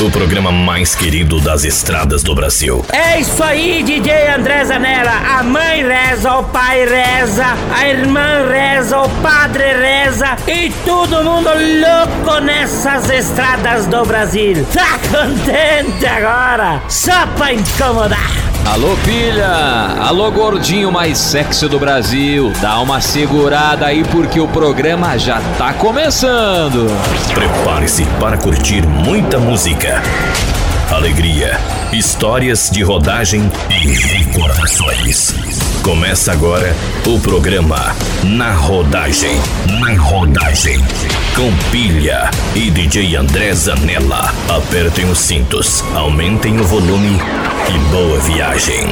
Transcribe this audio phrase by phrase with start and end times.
[0.00, 2.84] o programa mais querido das estradas do Brasil.
[2.92, 5.12] É isso aí, DJ André Zanella.
[5.38, 11.48] A mãe reza, o pai reza, a irmã reza, o padre reza e todo mundo
[11.48, 14.66] louco nessas estradas do Brasil.
[14.74, 16.82] Tá contente agora?
[16.88, 18.43] Só pra incomodar.
[18.66, 19.94] Alô, pilha!
[20.00, 22.50] Alô, gordinho mais sexy do Brasil!
[22.60, 26.86] Dá uma segurada aí porque o programa já tá começando!
[27.34, 30.02] Prepare-se para curtir muita música,
[30.90, 31.58] alegria,
[31.92, 35.34] histórias de rodagem e recordações.
[35.82, 36.74] Começa agora
[37.06, 39.36] o programa Na Rodagem.
[39.80, 40.78] Na Rodagem.
[41.34, 44.32] Com Pilha e DJ André Zanella.
[44.48, 47.18] Apertem os cintos, aumentem o volume
[47.68, 48.86] e boa viagem.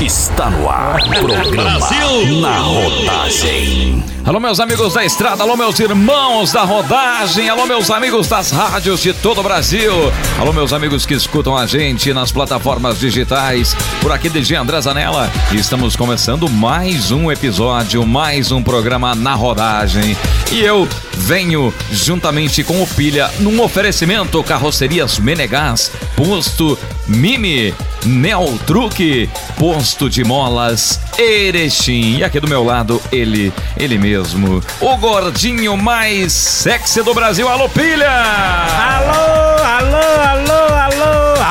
[0.00, 2.40] Está no ar, programa Brasil.
[2.40, 4.04] Na Rodagem.
[4.24, 9.00] Alô, meus amigos da estrada, alô, meus irmãos da rodagem, alô, meus amigos das rádios
[9.00, 9.92] de todo o Brasil,
[10.40, 13.76] alô, meus amigos que escutam a gente nas plataformas digitais.
[14.00, 20.16] Por aqui, DJ André Zanella, estamos começando mais um episódio, mais um programa na rodagem.
[20.50, 30.08] E eu venho juntamente com o Pilha num oferecimento Carrocerias Menegás, posto Mimi, Neotruque, posto
[30.10, 32.18] de molas Erechim.
[32.18, 37.68] E aqui do meu lado, ele, ele mesmo, o gordinho mais sexy do Brasil, Alô
[37.68, 38.10] Pilha!
[38.10, 40.73] Alô, alô, alô,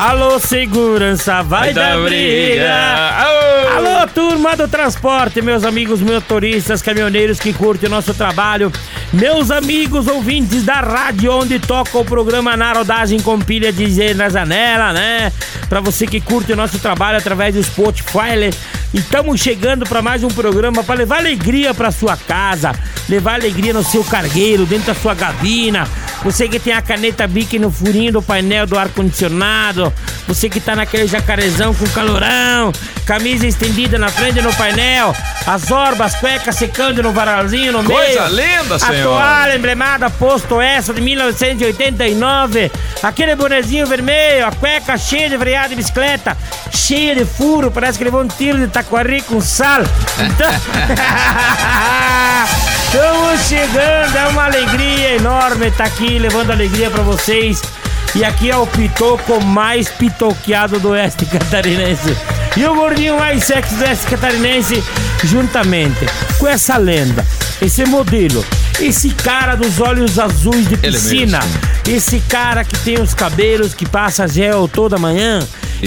[0.04, 2.54] alô, segurança, vai, vai dar briga!
[2.54, 3.74] briga.
[3.74, 8.70] Alô, turma do transporte, meus amigos motoristas, caminhoneiros que curtem o nosso trabalho,
[9.12, 14.28] meus amigos ouvintes da rádio onde toca o programa na rodagem com pilha de na
[14.28, 15.32] janela, né?
[15.70, 18.50] Pra você que curte o nosso trabalho através do Spotify,
[18.94, 22.72] estamos chegando para mais um programa para levar alegria para sua casa,
[23.08, 25.88] levar alegria no seu cargueiro, dentro da sua gabina.
[26.22, 29.92] Você que tem a caneta Bic no furinho do painel do ar-condicionado,
[30.26, 32.72] você que tá naquele jacarezão com calorão,
[33.04, 35.14] camisa estendida na frente no painel,
[35.46, 38.00] as orbas, cuecas secando no varalzinho no meio.
[38.00, 39.00] Coisa linda, senhor.
[39.00, 42.72] A toalha emblemada, posto essa de 1989,
[43.02, 46.36] aquele bonezinho vermelho, a cueca cheia de freada de bicicleta,
[46.70, 49.82] cheia de furo, parece que levou um tiro de taquari com sal.
[50.18, 50.50] Então...
[52.84, 57.60] Estamos chegando, é uma alegria enorme estar tá aqui levando alegria para vocês.
[58.14, 62.16] E aqui é o pitoco mais pitoqueado do oeste catarinense.
[62.56, 64.84] E o gordinho mais sexy do oeste catarinense,
[65.24, 66.06] juntamente
[66.38, 67.26] com essa lenda,
[67.60, 68.46] esse modelo,
[68.78, 71.40] esse cara dos olhos azuis de piscina,
[71.88, 75.40] esse cara que tem os cabelos que passa gel toda manhã,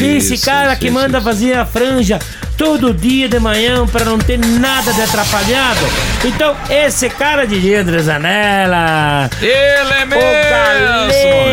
[0.04, 2.20] isso, esse cara isso, que isso, manda fazer a franja
[2.58, 5.80] todo dia de manhã para não ter nada de atrapalhado.
[6.26, 9.30] Então, esse cara de André Zanella.
[9.42, 10.24] Ele é mesmo!
[10.24, 11.48] O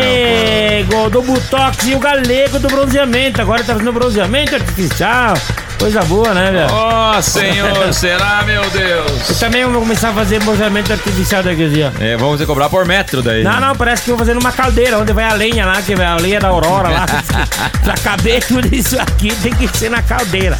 [0.95, 3.41] galego do Butox e o galego do bronzeamento.
[3.41, 5.35] Agora tá fazendo bronzeamento artificial.
[5.79, 6.67] Coisa boa, né, velho?
[6.71, 9.29] Ó, oh, senhor, será, meu Deus?
[9.29, 11.93] Eu também vou começar a fazer bronzeamento artificial daqui a dia.
[11.99, 13.43] É, vamos cobrar por metro daí.
[13.43, 15.95] Não, não, parece que eu vou fazer numa caldeira, onde vai a lenha lá, que
[15.95, 17.05] vai a lenha da aurora lá.
[17.83, 20.57] pra caber tudo isso aqui, tem que ser na caldeira.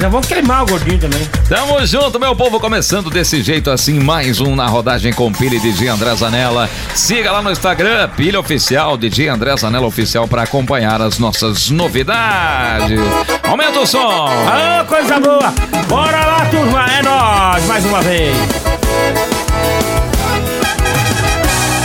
[0.00, 1.28] Já vamos queimar o gordinho também.
[1.48, 5.60] Tamo junto, meu povo, começando desse jeito assim, mais um na rodagem com Pilha e
[5.60, 6.68] DJ André Zanella.
[6.94, 13.00] Siga lá no Instagram, Pilha Oficial, DJ André Zanella Oficial, para acompanhar as nossas novidades.
[13.44, 14.26] Aumenta o som!
[14.28, 15.54] Ah, coisa boa!
[15.88, 18.36] Bora lá, turma, é nós mais uma vez!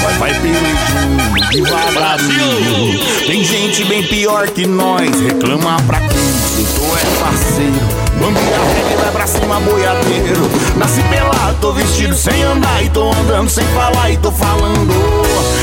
[0.02, 3.00] Vai, vai pelo devagarinho.
[3.28, 6.50] Tem gente bem pior que nós, reclama pra quem?
[6.63, 8.01] Tu é parceiro.
[8.19, 10.49] Bambi a regra vai pra cima, boiadeiro.
[10.75, 12.84] Nasci pelado, tô vestido sem andar.
[12.84, 14.93] E tô andando sem falar e tô falando.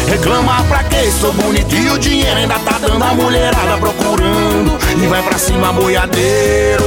[0.08, 1.10] Reclama pra quê?
[1.20, 4.78] Sou bonito e o dinheiro ainda tá dando a mulherada procurando.
[5.02, 6.84] E vai pra cima, boiadeiro.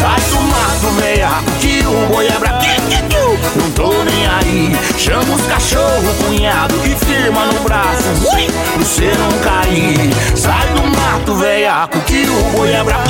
[0.00, 1.30] Sai do mato, meia,
[1.60, 2.64] que o boi é brabo.
[3.56, 4.76] Não tô nem aí.
[4.98, 8.08] Chama os cachorro, cunhado e firma no braço.
[8.34, 10.10] Ui, pro cê não cair.
[10.36, 13.04] Sai do mato, veiaco, que o boi é brabo.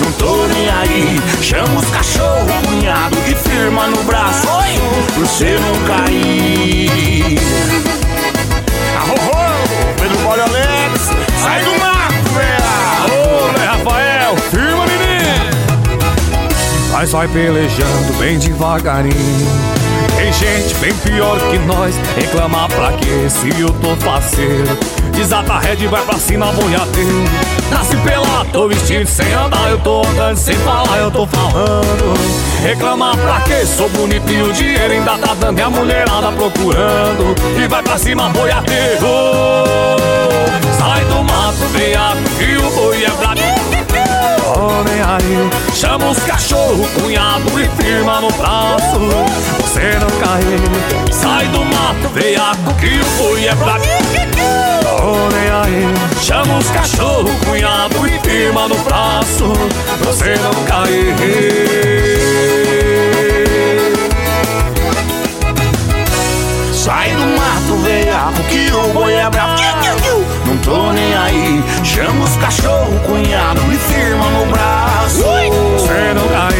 [0.00, 1.20] Não tô nem aí.
[1.42, 4.48] Chama os cachorro, cunhado e firma no braço.
[4.48, 4.78] Oi,
[5.14, 7.38] pro cê não cair.
[17.14, 19.14] Mas vai pelejando bem devagarinho.
[20.16, 24.76] Tem gente bem pior que nós, reclamar pra quê se eu tô faceiro?
[25.12, 27.24] Desata a rede, vai pra cima, boiadeiro.
[27.70, 32.14] Nasci pelado, tô vestido sem andar Eu tô andando sem falar, eu tô falando
[32.62, 33.64] Reclamar pra quê?
[33.64, 37.96] Sou bonito e o dinheiro ainda tá dando E a mulherada procurando E vai pra
[37.96, 39.06] cima boiadeiro
[40.78, 43.63] Sai do mato, veaco E o boi é brabo Homem
[45.14, 48.98] aí, chama os cachorro, cunhado e firma no braço.
[49.60, 53.54] Você não cai, sai do mato, veiaco que o boi é
[55.02, 59.52] Homem aí, chama os cachorro, cunhado e firma no braço.
[60.04, 61.14] Você não cai.
[66.72, 69.54] Sai do mato, veiaco, que o boi é brabo
[70.43, 71.62] Não tô nem aí.
[71.84, 74.84] Chama os cachorro, cunhado e firma no braço.
[75.14, 76.54] Você não cai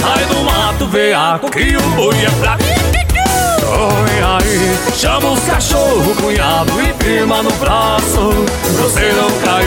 [0.00, 2.62] Sai do mato, veiaco, que o boi é brabo
[3.72, 8.30] Oi, aí, chama os cachorro, cunhado e firma no braço.
[8.80, 9.64] Você não cai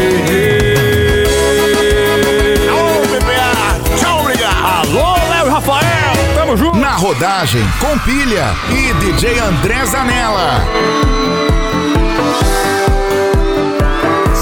[2.70, 4.64] Ô, BPA, tchau, obrigado.
[4.64, 6.78] Alô, Léo e Rafael, tamo junto.
[6.78, 10.62] Na rodagem, com pilha e DJ André Zanella.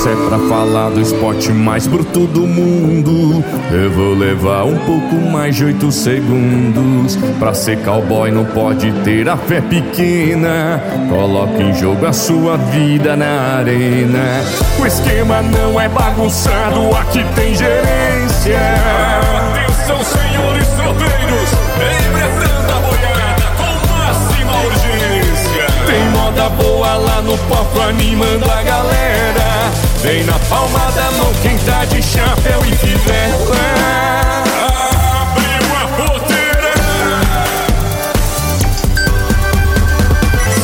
[0.06, 3.42] É pra falar do esporte mais bruto do mundo,
[3.72, 7.16] eu vou levar um pouco mais de oito segundos.
[7.40, 10.84] Pra ser cowboy não pode ter a fé pequena.
[11.10, 14.44] Coloque em jogo a sua vida na arena.
[14.78, 18.60] O esquema não é bagunçado, aqui tem gerência.
[19.52, 25.66] Atenção, senhores tropeiros, empreendendo a boiada com máxima urgência.
[25.88, 29.93] Tem moda boa lá no palco animando a galera.
[30.04, 33.56] Vem na palma da mão quem tá de chapéu e fivela.
[34.68, 34.83] Abriu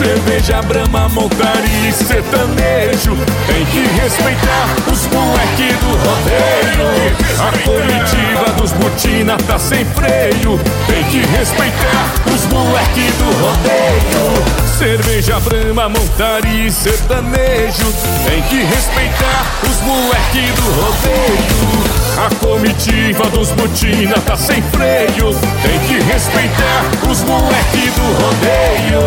[0.09, 3.15] Cerveja, brama, montaria e sertanejo.
[3.45, 6.89] Tem que respeitar os moleque do rodeio
[7.37, 10.59] A comitiva dos botina tá sem freio.
[10.87, 17.93] Tem que respeitar os moleque do rodeio Cerveja, brama, montaria e sertanejo.
[18.25, 25.79] Tem que respeitar os moleque do rodeio A comitiva dos botina tá sem freio Tem
[25.87, 28.99] que respeitar os moleque do rodeio.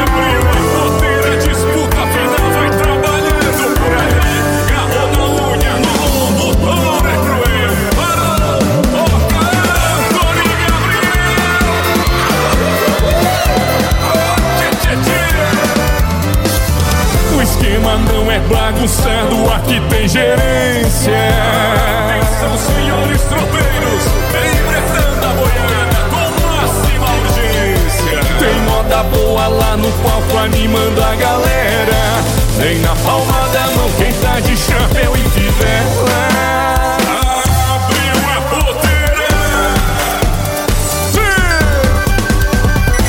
[0.00, 0.41] Abriu
[18.52, 21.12] não bagunçado, aqui tem gerência.
[22.04, 28.20] Atenção senhores tropeiros, empreendendo a boiada com máxima urgência.
[28.38, 32.22] Tem moda boa lá no palco animando a galera.
[32.58, 36.28] Vem na palma da mão quem tá de chapéu e fivela.
[37.74, 39.28] Abriu a porteira.
[41.12, 41.42] Sim!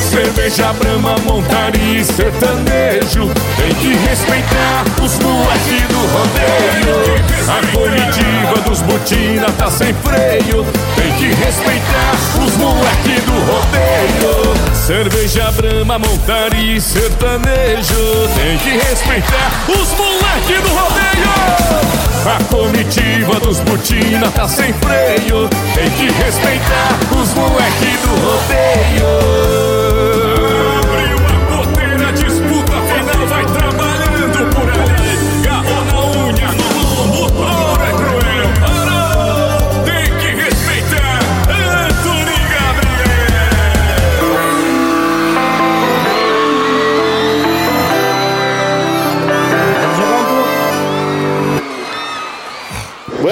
[0.09, 3.31] Cerveja, brama, montaria e sertanejo.
[3.57, 7.23] Tem que respeitar os moleque do rodeio.
[7.49, 10.65] A comitiva dos botina tá sem freio.
[10.95, 12.13] Tem que respeitar
[12.45, 14.53] os moleque do rodeio.
[14.73, 18.29] Cerveja, brama, montaria e sertanejo.
[18.35, 21.33] Tem que respeitar os moleque do rodeio.
[22.25, 25.49] A comitiva dos botina tá sem freio.
[25.73, 29.63] Tem que respeitar os moleque do rodeio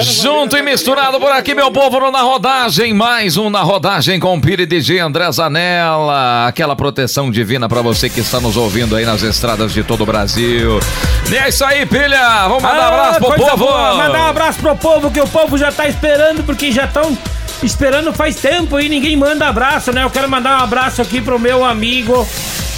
[0.00, 2.94] Junto e misturado por aqui, meu povo, no na rodagem.
[2.94, 6.46] Mais um na rodagem com Pire DJ André Zanella.
[6.46, 10.06] Aquela proteção divina pra você que está nos ouvindo aí nas estradas de todo o
[10.06, 10.80] Brasil.
[11.30, 12.48] E é isso aí, pilha.
[12.48, 13.56] Vamos mandar um abraço pro Ah, povo.
[13.58, 17.16] boa, Mandar um abraço pro povo, que o povo já tá esperando, porque já estão
[17.62, 20.02] esperando faz tempo e ninguém manda abraço, né?
[20.04, 22.26] Eu quero mandar um abraço aqui pro meu amigo,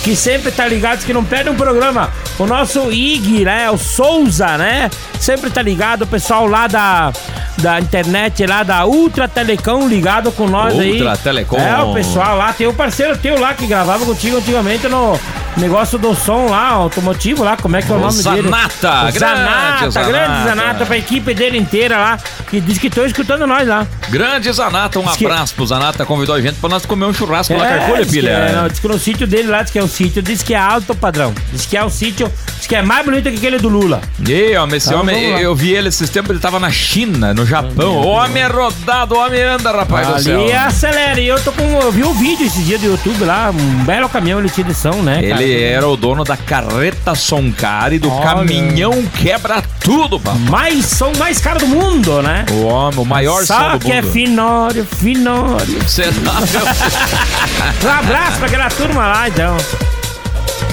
[0.05, 2.13] que sempre tá ligado, que não perde um programa.
[2.39, 3.71] O nosso Ig, né?
[3.71, 4.91] O Souza, né?
[5.19, 7.11] Sempre tá ligado, o pessoal lá da,
[7.57, 10.93] da internet, lá da Ultra Telecom, ligado com nós aí.
[10.93, 11.57] Ultra Telecom.
[11.57, 15.19] É, o pessoal lá, tem o parceiro teu lá que gravava contigo antigamente no,
[15.61, 18.43] negócio do som lá, automotivo lá, como é que é o, O nome dele?
[18.43, 20.11] Zanata, grande Zanata, Zanata.
[20.13, 22.19] grande Zanata, pra equipe dele inteira lá,
[22.49, 23.87] que diz que estão escutando nós lá.
[24.09, 27.13] Grande Zanata, um Diz que- abraço pro Zanata, convidou a gente pra nós comer um
[27.15, 28.31] churrasco lá, Carcolha, que, filha.
[28.31, 30.55] é, não, diz que no sítio dele lá, diz que é um sítio, diz que
[30.55, 31.33] é alto padrão.
[31.53, 34.01] Diz que é um sítio, diz que é mais bonito que aquele do Lula.
[34.27, 35.41] E, homem, esse Então, homem, lá.
[35.41, 37.97] eu vi ele esses tempos, ele tava na China, no Japão.
[38.03, 40.41] O homem é rodado, o homem anda, rapaz do céu.
[40.43, 41.21] Ali acelera.
[41.21, 41.63] E eu tô com.
[41.81, 45.03] Eu vi o vídeo esse dia do YouTube lá, um belo caminhão ele tinha edição,
[45.03, 45.23] né?
[45.23, 45.44] cara?
[45.45, 48.25] Ele era o dono da carreta Soncari, do Olha.
[48.25, 50.41] caminhão quebra tudo, papai.
[50.49, 52.47] Mais som mais caro do mundo, né?
[52.51, 54.13] O homem, o maior Só som do que é mundo.
[54.13, 55.79] finório, finório.
[56.25, 59.57] Tá- Um abraço pra aquela turma lá, então.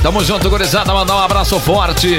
[0.01, 0.93] Tamo junto, gurizada.
[0.93, 2.15] Mandar um abraço forte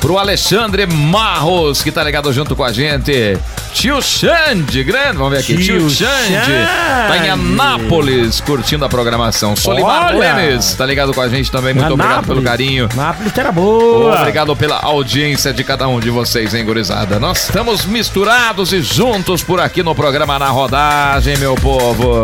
[0.00, 3.38] pro Alexandre Marros, que tá ligado junto com a gente.
[3.72, 5.56] Tio Xande, grande, vamos ver aqui.
[5.56, 7.08] Tio, Tio Xande, Xande.
[7.08, 9.54] tá em Anápolis curtindo a programação.
[9.54, 10.16] Solimar.
[10.16, 11.74] Lemes, tá ligado com a gente também.
[11.74, 12.88] Muito obrigado pelo carinho.
[12.94, 14.18] Nápoles era boa.
[14.20, 17.20] Obrigado pela audiência de cada um de vocês, hein, gurizada?
[17.20, 22.22] Nós estamos misturados e juntos por aqui no programa Na Rodagem, meu povo.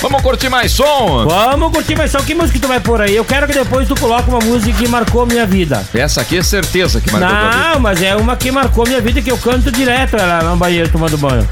[0.00, 1.26] Vamos curtir mais som?
[1.26, 2.18] Vamos curtir mais som.
[2.18, 3.14] Que música tu vai pôr aí?
[3.14, 5.84] Eu quero que depois tu coloque uma música que marcou minha vida.
[5.94, 7.60] Essa aqui é certeza que marcou.
[7.60, 10.88] Não, mas é uma que marcou minha vida que eu canto direto ela no banheiro
[10.88, 11.46] tomando banho.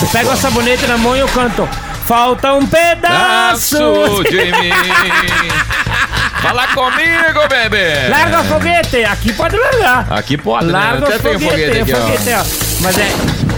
[0.00, 1.68] Eu pego a sabonete na mão e eu canto.
[2.06, 4.22] Falta um pedaço.
[4.28, 4.70] De mim.
[6.42, 8.08] Fala comigo, bebê.
[8.10, 9.04] Larga o foguete.
[9.04, 10.06] Aqui pode largar.
[10.12, 11.06] Aqui pode, Larga né?
[11.06, 12.00] o Até tem um foguete, foguete aqui, ó.
[12.00, 12.30] foguete,
[12.70, 12.73] ó.
[12.80, 13.08] Mas é,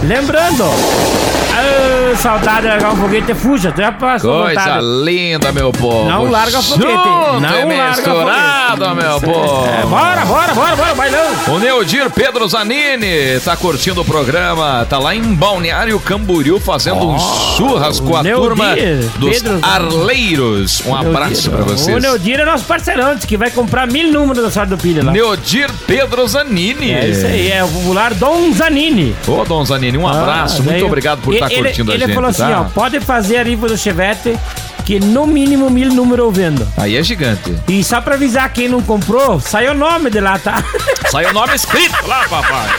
[0.03, 4.85] lembrando, ah, saudade de largar um foguete, fuja, já passou Coisa vontade.
[5.03, 6.07] linda, meu povo.
[6.09, 6.91] Não larga foguete.
[6.91, 9.05] Junto Não e larga misturado, foguete.
[9.07, 9.65] meu povo.
[9.67, 11.25] É, bora, bora, bora, bora, bailão.
[11.49, 17.17] O Neudir Pedro Zanini tá curtindo o programa, tá lá em Balneário Camboriú fazendo um
[17.57, 18.75] churras com a Neudir, turma
[19.17, 19.59] dos Pedro.
[19.61, 20.83] Arleiros.
[20.85, 22.01] Um abraço pra O vocês.
[22.01, 25.11] Neudir é nosso parceirão, que vai comprar mil números da sorte do pilha lá.
[25.11, 26.91] Neudir Pedro Zanini.
[26.93, 29.06] É isso aí, é o popular Dom Zanini.
[29.27, 30.57] Ô, Dom Zanini, um abraço.
[30.61, 32.09] Ah, Muito daí- obrigado por estar curtindo ele, a gente.
[32.09, 32.61] Ele falou assim, tá?
[32.61, 34.37] ó, pode fazer a rifa do Chevette,
[34.85, 36.67] que no mínimo mil números eu vendo.
[36.77, 37.55] Aí é gigante.
[37.67, 40.63] E só pra avisar quem não comprou, sai o nome de lá, tá?
[41.11, 42.69] Sai o nome escrito lá, papai.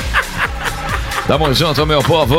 [1.26, 2.36] Tamo junto, meu povo.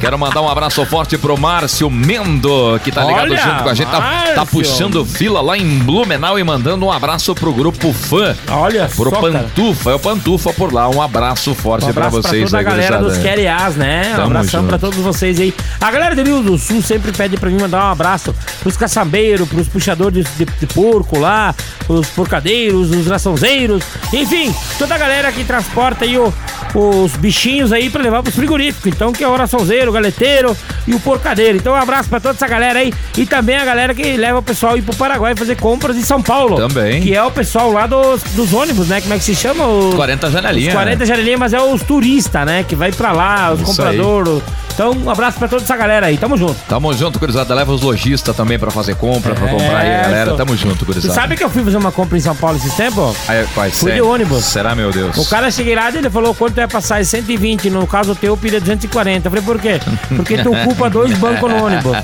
[0.00, 3.74] Quero mandar um abraço forte pro Márcio Mendo, que tá ligado Olha, junto com a
[3.74, 3.90] gente.
[3.90, 8.34] Tá, tá puxando fila lá em Blumenau e mandando um abraço pro grupo fã.
[8.48, 9.44] Olha Pro só, cara.
[9.44, 10.88] Pantufa, é o Pantufa por lá.
[10.88, 13.20] Um abraço forte Um abraço pra pra vocês toda a aí, galera gurizada.
[13.22, 14.02] dos Queriás, né?
[14.12, 14.68] Um Tamo abração junto.
[14.70, 15.54] pra todos vocês aí.
[15.78, 19.46] A galera do Rio do Sul sempre pede pra mim mandar um abraço pros caçambeiros,
[19.48, 21.54] pros puxadores de, de porco lá,
[21.88, 23.82] os porcadeiros, os raçãozeiros,
[24.14, 26.32] enfim, toda a galera que transporta aí o-
[26.74, 28.86] os bichinhos aí pra levar pros frigoríficos.
[28.92, 30.56] Então, que é o raçãozeiro, o galeteiro
[30.86, 31.56] e o porcadeiro.
[31.58, 34.42] Então, um abraço pra toda essa galera aí e também a galera que leva o
[34.42, 36.56] pessoal aí pro Paraguai fazer compras em São Paulo.
[36.56, 37.00] Também.
[37.02, 39.00] Que é o pessoal lá dos, dos ônibus, né?
[39.00, 39.66] Como é que se chama?
[39.66, 40.68] Os- 40 janelinhas.
[40.68, 42.64] os 40 janelinhas, mas é os turistas, né?
[42.66, 44.42] Que vai pra lá, os compradores.
[44.72, 46.16] Então, um abraço pra toda essa galera aí.
[46.16, 46.54] Tamo junto.
[46.66, 47.54] Tamo junto, gurizada.
[47.54, 50.34] Leva os lojistas também pra fazer compra, pra comprar aí, É, galera.
[50.36, 51.12] Tamo junto, gurizada.
[51.12, 53.14] sabe que eu fui fazer uma compra em São Paulo esses tempos?
[53.28, 54.44] Aí, pai, Fui de ônibus.
[54.44, 55.16] Será, meu Deus?
[55.18, 57.00] O cara cheguei lá e ele falou quanto vai passar?
[57.00, 57.68] É 120.
[57.68, 59.26] No caso teu, eu pedi 240.
[59.26, 59.79] Eu falei, por quê?
[60.16, 61.96] Porque tu ocupa dois bancos no ônibus.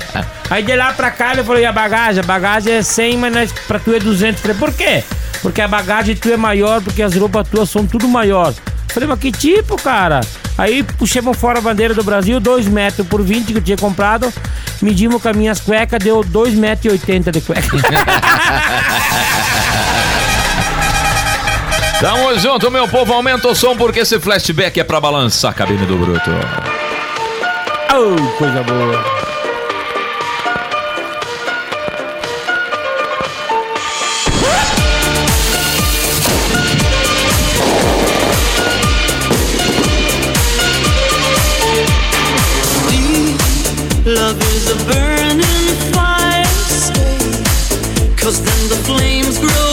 [0.49, 2.21] Aí de lá pra cá ele falou, e a bagagem?
[2.21, 4.35] A bagagem é 100, mas nós, pra tu é 200.
[4.35, 5.03] Eu falei, por quê?
[5.41, 8.49] Porque a bagagem tu é maior, porque as roupas tuas são tudo maior.
[8.49, 10.21] Eu falei, mas que tipo, cara?
[10.57, 14.33] Aí puxamos fora a bandeira do Brasil, 2 metros por 20 que eu tinha comprado.
[14.81, 17.77] Medimos com as minhas cuecas, deu 2,80 metros e 80 de cueca.
[21.99, 23.11] Tamo junto, meu povo.
[23.13, 26.29] Aumenta o som porque esse flashback é pra balançar a cabine do Bruto.
[27.97, 29.03] Oh, coisa boa.
[44.05, 47.17] Love is a burning fire, stay.
[48.15, 49.66] Cause then the flames grow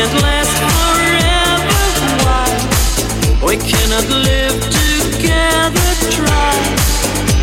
[0.00, 1.76] can't last forever.
[2.24, 2.48] Why?
[3.46, 5.88] We cannot live together.
[6.16, 6.52] Try.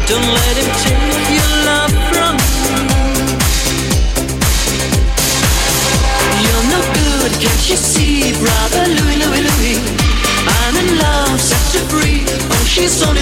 [0.09, 2.33] Don't let him take your love from
[2.65, 2.81] you.
[6.41, 9.77] You're no good, can't you see, brother Louis, Louis, Louis?
[10.57, 12.25] I'm in love, set her free.
[12.25, 13.21] Oh, she's only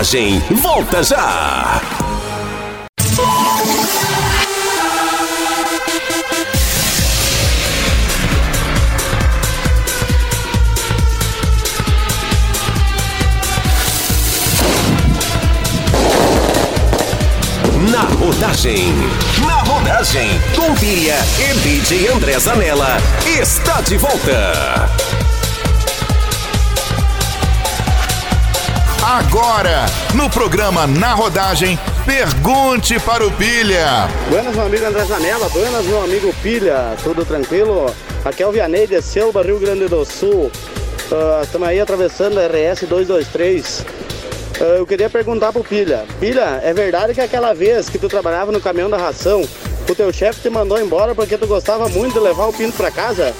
[0.00, 1.82] Rodagem, volta já!
[17.90, 18.94] Na rodagem,
[19.46, 22.96] na rodagem, com Pilha e DJ André Zanella,
[23.38, 25.09] está de volta.
[29.10, 34.08] Agora, no programa Na Rodagem, pergunte para o Pilha.
[34.28, 35.48] Buenas, meu amigo André Zanella.
[35.48, 36.94] Buenas, meu amigo Pilha.
[37.02, 37.92] Tudo tranquilo?
[38.24, 40.48] Aqui é o Vianney de Selva, Rio Grande do Sul.
[41.10, 43.84] Ah, Estamos aí atravessando a RS 223.
[44.60, 46.04] Ah, eu queria perguntar pro Pilha.
[46.20, 49.42] Pilha, é verdade que aquela vez que tu trabalhava no caminhão da ração,
[49.88, 52.92] o teu chefe te mandou embora porque tu gostava muito de levar o pinto pra
[52.92, 53.34] casa?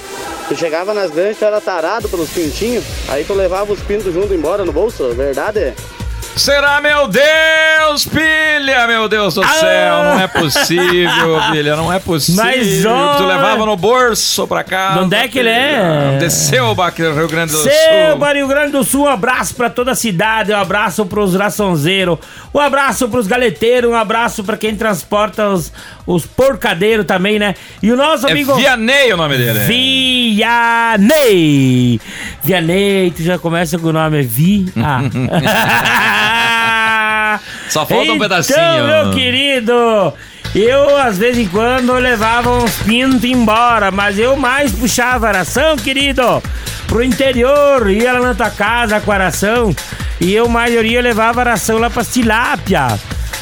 [0.51, 4.33] Tu chegava nas grandes, tu era tarado pelos pintinhos, aí tu levava os pintos junto
[4.33, 5.73] embora no bolso, verdade?
[6.41, 12.43] Será, meu Deus, pilha, meu Deus do céu, não é possível, pilha, não é possível.
[12.43, 14.93] Mas, ó, tu levava no bolso pra cá.
[14.93, 16.17] De onde é que ele é?
[16.19, 17.69] Desceu aqui Rio Grande do Sul.
[17.69, 22.17] Seba, Rio Grande do Sul, um abraço pra toda a cidade, um abraço pros raçonzeiros,
[22.51, 25.71] um abraço pros galeteiros, um abraço pra quem transporta os,
[26.07, 27.53] os porcadeiros também, né?
[27.83, 28.55] E o nosso É amigo...
[28.55, 29.59] Vianney o nome dele.
[30.39, 32.01] Vianney!
[32.43, 34.73] Vianney, tu já começa com o nome Vi.
[34.75, 35.01] Ah.
[37.71, 38.57] Só falta um pedacinho.
[38.57, 40.13] Então, meu querido,
[40.53, 45.77] eu, às vez em quando, levava uns pintos embora, mas eu mais puxava a ração,
[45.77, 46.43] querido,
[46.87, 49.73] pro interior, ia lá na tua casa com a ração,
[50.19, 52.99] e eu, maioria, levava a ração lá pra tilápia.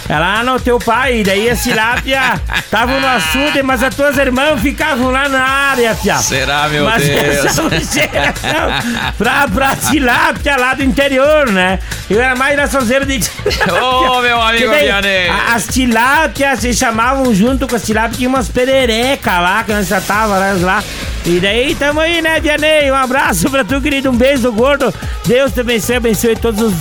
[0.08, 4.60] É lá no teu pai, daí a tilápia tava no açude, mas as tuas irmãs
[4.62, 6.18] ficavam lá na área, fia.
[6.18, 7.46] Será, meu mas Deus?
[7.46, 11.80] essa chega, não, pra, pra lá do interior, né?
[12.10, 13.84] Eu era mais raçãozeiro de tilápia.
[13.84, 15.30] Ô, meu amigo daí, Vianney.
[15.54, 20.40] As tilápias se chamavam junto com as tilápias, tinha umas pererecas lá que nós tratava
[20.40, 20.84] né, lá.
[21.26, 22.92] E daí tamo aí, né, Vianney?
[22.92, 24.10] Um abraço pra tu, querido.
[24.10, 24.94] Um beijo gordo.
[25.26, 26.74] Deus te abençoe, abençoe todos os,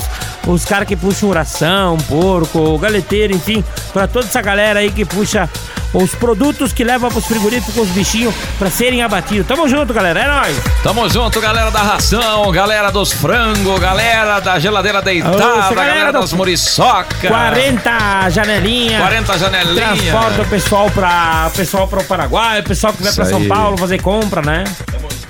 [0.49, 5.05] os caras que puxam oração, porco, o galeteiro, enfim, pra toda essa galera aí que
[5.05, 5.49] puxa
[5.95, 9.47] os produtos que levam pros frigoríficos os bichinhos pra serem abatidos.
[9.47, 10.21] Tamo junto, galera.
[10.21, 10.57] É nóis.
[10.83, 16.21] Tamo junto, galera da ração, galera dos frangos, galera da geladeira deitada, galera, galera do-
[16.21, 17.29] das muriçoca.
[17.29, 19.01] 40 janelinhas.
[19.01, 19.77] 40 janelinhas.
[19.99, 23.47] Transporta o pessoal para pessoal para o Paraguai, o pessoal que vai para São.
[23.47, 24.65] Paulo fazer compra, né?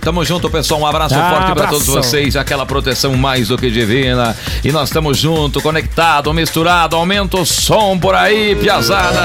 [0.09, 0.81] Tamo junto, pessoal.
[0.81, 1.71] Um abraço Ah, forte pra abraço.
[1.73, 2.35] todos vocês.
[2.35, 4.35] Aquela proteção mais do que divina.
[4.65, 6.97] E nós estamos junto, conectado, misturado.
[6.97, 9.21] Aumenta o som por aí, piazada.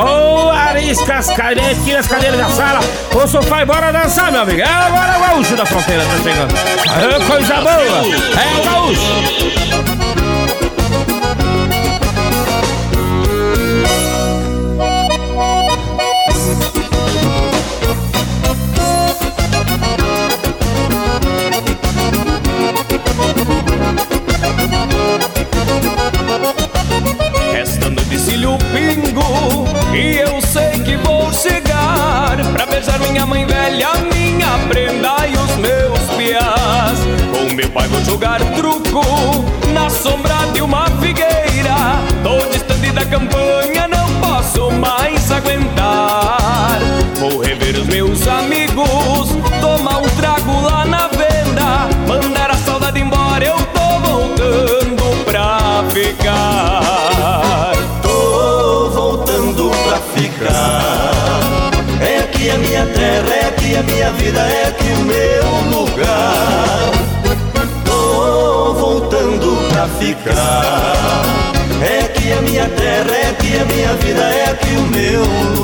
[0.00, 2.78] Ô, arisca as cadeiras, tira as cadeiras da sala.
[3.12, 4.60] O sofá e bora dançar, meu amigo.
[4.60, 6.54] É agora o gaúcho da fronteira tá chegando.
[6.54, 7.72] É coisa boa.
[8.38, 10.01] É o gaúcho.
[32.52, 36.98] Pra beijar minha mãe velha, minha prenda e os meus piás.
[37.32, 39.02] Com meu pai vou jogar truco
[39.72, 41.74] Na sombra de uma figueira.
[42.22, 46.78] Tô distante da campanha, não posso mais aguentar.
[47.18, 49.28] Vou rever os meus amigos
[49.60, 51.88] Tomar um trago lá na venda.
[52.06, 56.81] Mandar a saudade embora, eu tô voltando pra ficar.
[62.52, 66.92] É minha terra, é aqui a minha vida, é aqui o meu lugar.
[67.82, 71.22] Tô voltando pra ficar.
[71.82, 75.61] É aqui a minha terra, é aqui a minha vida, é aqui o meu lugar.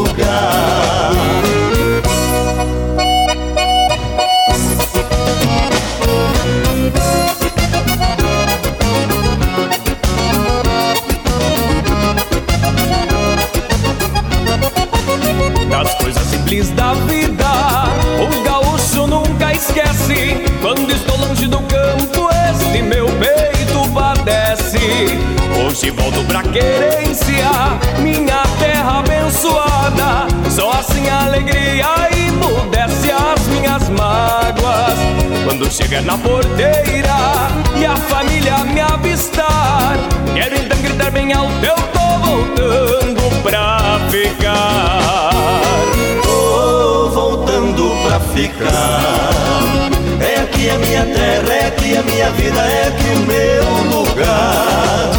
[52.28, 55.10] Minha vida, é aqui o meu lugar.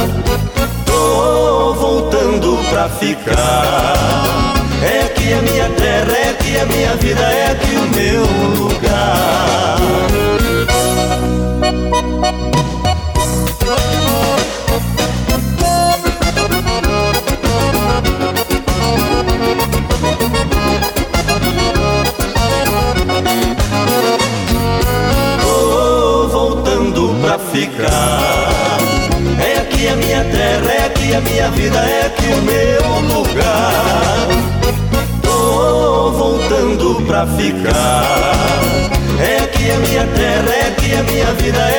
[0.86, 3.94] Tô voltando pra ficar.
[4.84, 8.22] É aqui a minha terra, é aqui a minha vida, é aqui o meu
[8.56, 8.69] lugar.
[27.62, 34.28] É aqui a minha terra, é aqui a minha vida, é aqui o meu lugar.
[35.22, 38.62] Tô voltando pra ficar.
[39.20, 41.79] É aqui a minha terra, é aqui a minha vida, é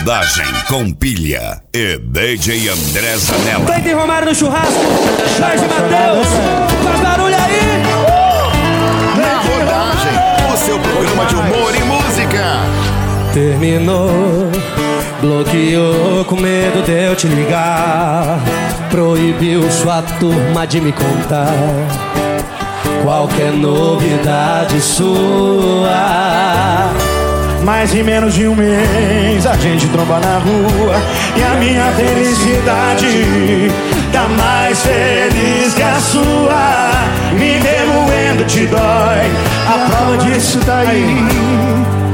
[0.00, 3.66] rodagem com pilha e DJ André Zanella.
[3.66, 4.80] Cleiton Romário no churrasco,
[5.38, 6.26] Jorge Matheus,
[6.82, 7.82] faz barulho aí!
[9.18, 10.14] Na rodagem,
[10.50, 12.60] o seu programa de humor e música.
[13.34, 14.50] Terminou,
[15.20, 18.40] bloqueou com medo de eu te ligar.
[18.90, 21.52] Proibiu sua turma de me contar
[23.04, 25.90] qualquer novidade sua.
[27.62, 30.94] Mas em menos de um mês a gente tromba na rua
[31.36, 33.70] E a minha felicidade
[34.12, 36.90] tá mais feliz que a sua
[37.34, 39.30] Me ver moendo te dói
[39.68, 41.16] A prova disso tá aí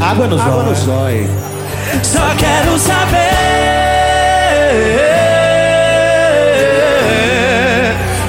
[0.00, 0.86] Água nos Água olhos.
[0.86, 1.30] nos olhos.
[2.02, 3.16] Só quero saber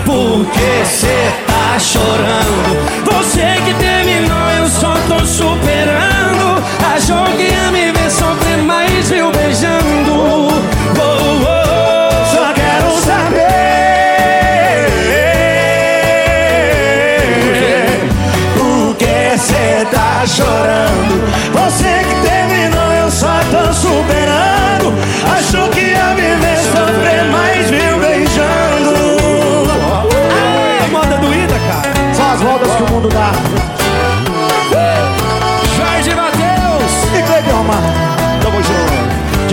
[0.06, 2.78] por que cê tá chorando.
[3.06, 6.17] Você que terminou, eu só tô superando.
[6.96, 10.14] Achou que ia me ver sofrer, mas viu beijando.
[11.00, 12.26] Oh, oh.
[12.32, 13.48] Só quero saber
[18.58, 24.94] Por que cê tá chorando Você que terminou, eu só tô superando
[25.38, 28.94] Achou que ia me ver sofrer, mas viu beijando
[30.32, 32.14] Ah, moda doída, cara.
[32.14, 33.32] São as voltas que o mundo dá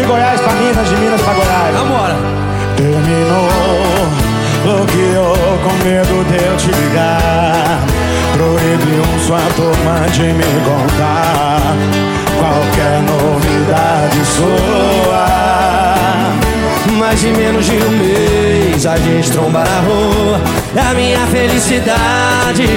[0.04, 2.14] De Goiás pra Minas, de Minas pra Goiás Vambora.
[2.76, 3.48] Terminou,
[4.62, 7.80] bloqueou com medo de eu te ligar.
[8.34, 11.58] Proibiu sua turma de me contar
[12.38, 15.24] qualquer novidade sua.
[16.98, 20.40] Mas em menos de um mês a gente tromba na rua
[20.90, 22.68] A minha felicidade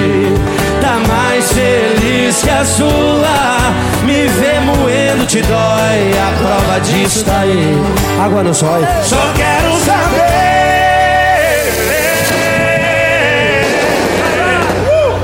[0.80, 3.58] tá mais feliz que a sua.
[4.04, 7.76] Me ver moendo te dói, a prova disso tá aí.
[8.24, 10.48] Água no sol Só quero saber.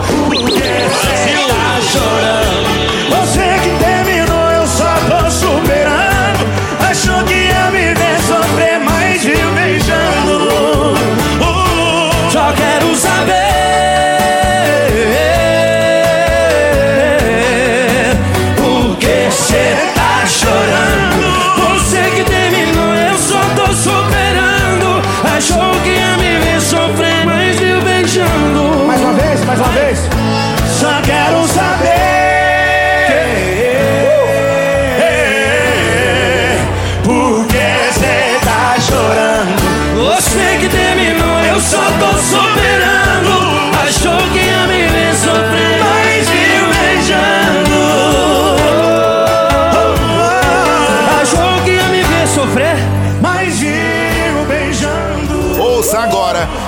[0.09, 2.44] Por que você tá chorando?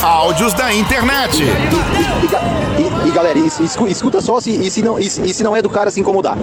[0.02, 1.42] Áudios da internet.
[1.42, 5.56] E, e, galera, es- escu- escuta só se, e se, não, e, se- e não
[5.56, 6.36] é do cara se incomodar.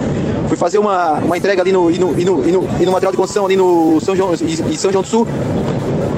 [0.47, 2.91] Fui fazer uma, uma entrega ali no, e no, e no, e no, e no
[2.91, 5.27] material de construção ali no São João, em São João do Sul.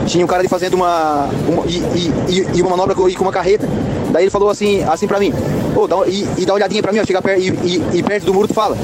[0.07, 1.27] Tinha um cara ali fazendo uma.
[1.47, 3.67] uma e, e, e- e uma manobra com, e uma carreta.
[4.11, 5.33] Daí ele falou assim, assim pra mim:
[5.75, 8.03] Ô, dá, e, e dá uma olhadinha pra mim, ó, chega perto, e, e, e
[8.03, 8.77] perto do muro tu fala.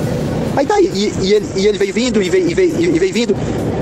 [0.58, 3.14] Aí tá, e, e, ele, e ele veio vindo, e veio, e veio, e veio
[3.14, 3.36] vindo.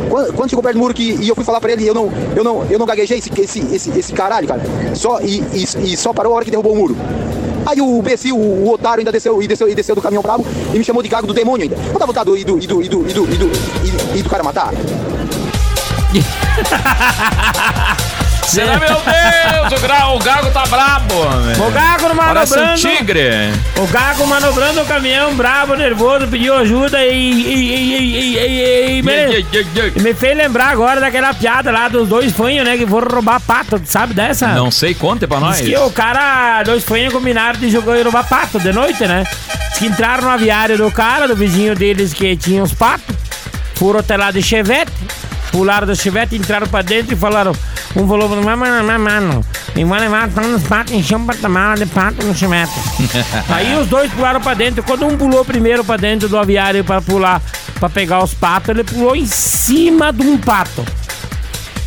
[0.10, 2.12] Quando, quando chegou perto do muro que, e eu fui falar pra ele, eu não,
[2.36, 4.62] eu não, eu não gaguejei esse, esse, esse, esse caralho, cara.
[4.95, 6.98] Só, e, e, e só parou a hora que derrubou o muro.
[7.65, 10.45] Aí o imbecil, o, o otário ainda desceu e, desceu e desceu do caminhão bravo
[10.74, 11.76] e me chamou de gago do demônio ainda.
[11.91, 13.52] Não dá vontade do, e do, e do, e do, e do, e do,
[14.17, 14.69] e do cara matar?
[18.50, 21.56] Será, meu Deus, o, gra- o Gago tá brabo, homem.
[21.56, 22.82] O Gago Parece um manobrando.
[22.82, 23.30] tigre.
[23.78, 27.32] O Gago manobrando o caminhão, bravo, nervoso, pediu ajuda e.
[27.32, 32.78] e, e, e, me, me fez lembrar agora daquela piada lá dos dois fanhos, né?
[32.78, 34.48] Que foram roubar pato, sabe dessa?
[34.50, 35.58] Não sei, conte pra nós.
[35.58, 39.24] Diz que o cara, dois fanhos combinaram de jogar e roubar pato de noite, né?
[39.70, 43.16] Diz que entraram no aviário do cara, do vizinho deles que tinha os patos,
[43.76, 44.92] foram até lá de chevette,
[45.52, 47.54] pularam do chevette, entraram pra dentro e falaram.
[47.95, 51.78] Um falou, mano, mano, mano, mano, e vou levar todos os patos, encher um patamar
[51.78, 52.73] de pato no chevette.
[53.49, 54.84] Aí os dois pularam pra dentro.
[54.84, 57.41] Quando um pulou primeiro pra dentro do aviário pra pular,
[57.80, 60.86] pra pegar os patos, ele pulou em cima de um pato.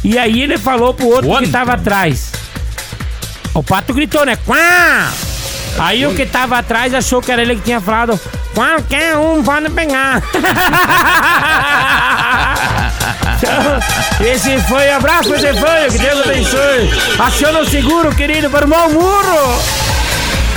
[0.04, 2.32] E aí ele falou pro outro que tava atrás.
[3.54, 4.36] O pato gritou, né?
[4.44, 5.12] Quá!
[5.78, 8.18] Aí o que tava atrás achou que era ele que tinha falado.
[8.54, 10.22] Qualquer um pode pegar.
[13.42, 16.90] Então, esse foi, abraço esse foi, que Deus abençoe.
[17.18, 19.58] Aciona o seguro, querido, para o mau muro.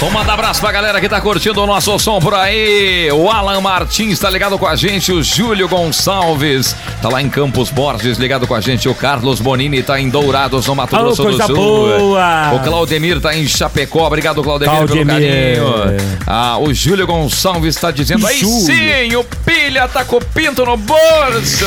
[0.06, 3.10] Vamos mandar abraço pra galera que tá curtindo o nosso som por aí.
[3.12, 7.72] O Alan Martins tá ligado com a gente, o Júlio Gonçalves tá lá em Campos
[7.72, 11.24] Borges ligado com a gente, o Carlos Bonini tá em Dourados, no Mato Alô, Grosso
[11.24, 11.56] do Sul.
[11.56, 12.54] boa.
[12.54, 15.08] O Claudemir tá em Chapecó, obrigado Claudemir, Claudemir.
[15.56, 15.98] pelo carinho.
[16.28, 20.78] Ah, o Júlio Gonçalves tá dizendo, aí sim, o Pilha tá com o pinto no
[20.78, 21.65] bolso.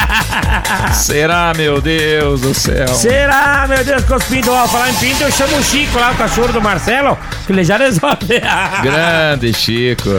[0.94, 2.88] Será, meu Deus do céu?
[2.88, 6.12] Será, meu Deus, que os pintos, ó, falar em pinto, eu chamo o Chico lá,
[6.12, 7.18] o cachorro do Marcelo,
[7.64, 8.40] já resolve.
[8.82, 10.10] Grande Chico.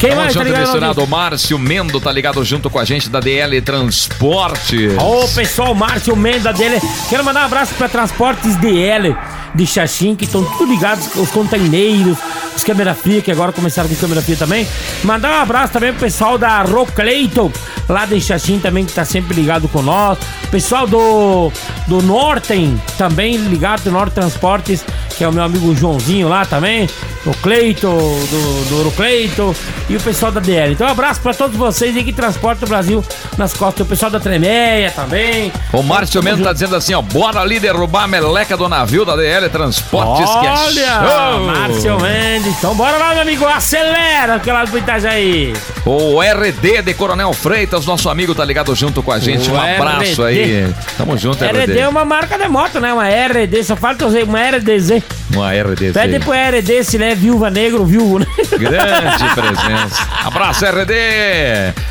[0.00, 0.60] Quem Tamo mais tá ligado?
[0.62, 4.96] misturado, o Márcio Mendo tá ligado junto com a gente da DL Transportes.
[4.96, 6.80] Ô, pessoal, Márcio Menda dele.
[7.10, 9.14] Quero mandar um abraço para Transportes DL
[9.54, 12.16] de Xaxim, que estão tudo ligados, os containeiros,
[12.56, 14.66] os câmera fria, que agora começaram com câmera fria também.
[15.04, 17.52] Mandar um abraço também pro pessoal da Rocleiton,
[17.90, 20.18] lá de Xaxim também, que tá sempre ligado com nós.
[20.50, 21.52] Pessoal do,
[21.86, 24.84] do Norten, também ligado do Norte Transportes,
[25.16, 26.88] que é o meu amigo Joãozinho lá também.
[27.26, 29.54] O Cleito, do, do Eurocleito
[29.88, 30.72] e o pessoal da DL.
[30.72, 33.04] Então, um abraço pra todos vocês aí que transportam o Brasil
[33.36, 33.86] nas costas.
[33.86, 35.52] O pessoal da Tremeia também.
[35.72, 39.16] O Márcio Mendo tá dizendo assim, ó, bora ali derrubar a meleca do navio da
[39.16, 41.40] DL Transportes, que é Olha, show!
[41.46, 42.56] Márcio Mendes.
[42.56, 45.52] Então bora lá, meu amigo, acelera aquela do Itajaí.
[45.84, 49.50] O RD de Coronel Freitas, nosso amigo, tá ligado junto com a gente.
[49.50, 50.26] O um abraço RD.
[50.26, 50.74] aí.
[50.96, 51.64] Tamo junto, RD.
[51.64, 52.92] RD é uma marca de moto, né?
[52.92, 55.02] Uma RD, só falta uma RDZ.
[55.32, 55.92] Uma RD.
[55.92, 58.26] Pede pro RD se ele é viúva negro, viúvo, né?
[58.58, 60.08] Grande presença.
[60.24, 60.92] Abraço, RD.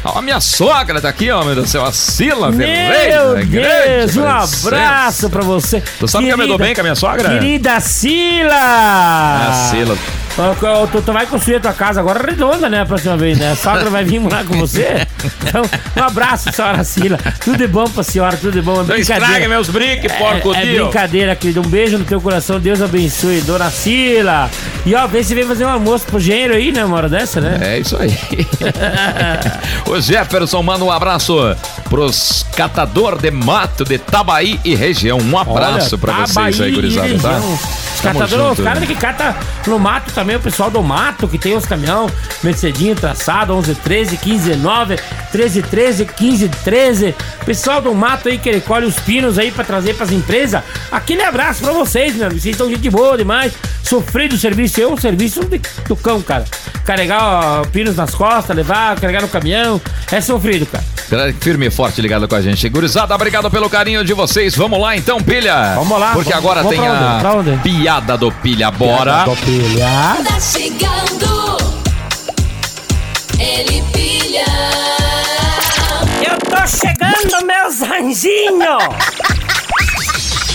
[0.04, 1.86] A minha sogra tá aqui, ó, meu Deus do céu.
[1.86, 3.34] A Sila Ferreira.
[3.36, 5.82] Meu Grande Deus, um abraço pra você.
[6.00, 7.30] Tu sabe que eu me dou bem com a minha sogra?
[7.30, 9.50] Querida Sila!
[9.50, 9.98] A Sila.
[10.92, 12.82] Tu, tu vai construir a tua casa agora redonda, né?
[12.82, 13.52] A próxima vez, né?
[13.52, 15.06] A sogra vai vir morar com você.
[15.44, 15.64] Então,
[15.98, 17.18] um abraço, senhora Sila.
[17.44, 18.82] Tudo de bom pra senhora, tudo de bom.
[18.82, 20.86] É Não estraga meus brinques, porco É, é tio.
[20.86, 21.60] brincadeira, querido.
[21.60, 22.58] Um beijo no teu coração.
[22.58, 24.50] Deus abençoe, dona Sila.
[24.86, 26.86] E ó, vê se vem fazer um almoço pro gênero aí, né?
[26.86, 27.60] Uma hora dessa, né?
[27.62, 28.18] É isso aí.
[29.88, 31.36] o Jefferson manda um abraço
[31.90, 35.18] pros catador de mato de Tabaí e região.
[35.18, 37.42] Um abraço Olha, pra vocês Tabaí aí, gurizada, tá?
[38.00, 39.36] Os catadores, os caras que cata
[39.68, 42.10] no mato também, o pessoal do mato, que tem os caminhão,
[42.42, 44.98] Mercedinho traçado, 11, 13, 15, 9,
[45.32, 47.16] 13, 13, 15, 13.
[47.46, 50.62] Pessoal do mato aí que recolhe os pinos aí pra trazer pras empresas.
[50.92, 52.40] Aquele abraço pra vocês, meu amigo.
[52.40, 53.52] Vocês estão gente boa demais.
[53.84, 56.46] Sofri do serviço, eu, um serviço de- do cão, cara.
[56.86, 59.82] Carregar ó, pinos nas costas, levar, carregar no caminhão.
[60.12, 60.84] É sofrido, cara.
[61.10, 62.70] Galera firme e forte ligado com a gente.
[62.70, 64.56] Gurizada, obrigado pelo carinho de vocês.
[64.56, 65.74] Vamos lá então, pilha.
[65.76, 67.20] Vamos lá, Porque vamos- agora vamos tem pra onde?
[67.20, 67.58] Pra a onde?
[67.90, 68.70] Piada do pilha.
[68.70, 69.24] Bora.
[69.26, 70.18] do pilha.
[70.24, 71.58] Tá chegando.
[73.40, 74.46] Ele pilha.
[76.22, 78.84] Eu tô chegando, meus anjinhos!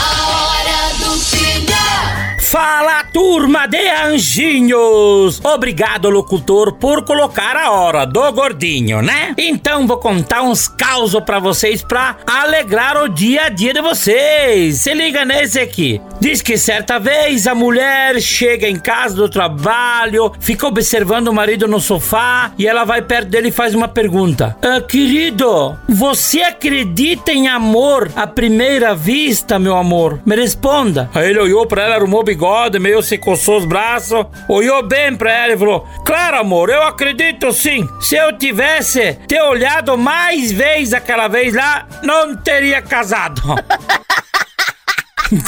[0.00, 2.36] A hora do pilha.
[2.38, 5.40] Fala turma de anjinhos!
[5.44, 9.32] Obrigado, locutor, por colocar a hora do gordinho, né?
[9.38, 14.80] Então vou contar uns causos pra vocês pra alegrar o dia a dia de vocês.
[14.80, 16.00] Se liga nesse aqui.
[16.18, 21.68] Diz que certa vez a mulher chega em casa do trabalho, fica observando o marido
[21.68, 27.30] no sofá e ela vai perto dele e faz uma pergunta: ah, Querido, você acredita
[27.30, 30.18] em amor à primeira vista, meu amor?
[30.26, 31.08] Me responda.
[31.14, 35.14] Aí ele olhou pra ela, arrumou o bigode, meio se coçou os braços, olhou bem
[35.14, 37.88] pra ela e falou: Claro, amor, eu acredito sim.
[38.00, 43.42] Se eu tivesse te olhado mais vezes aquela vez lá, não teria casado.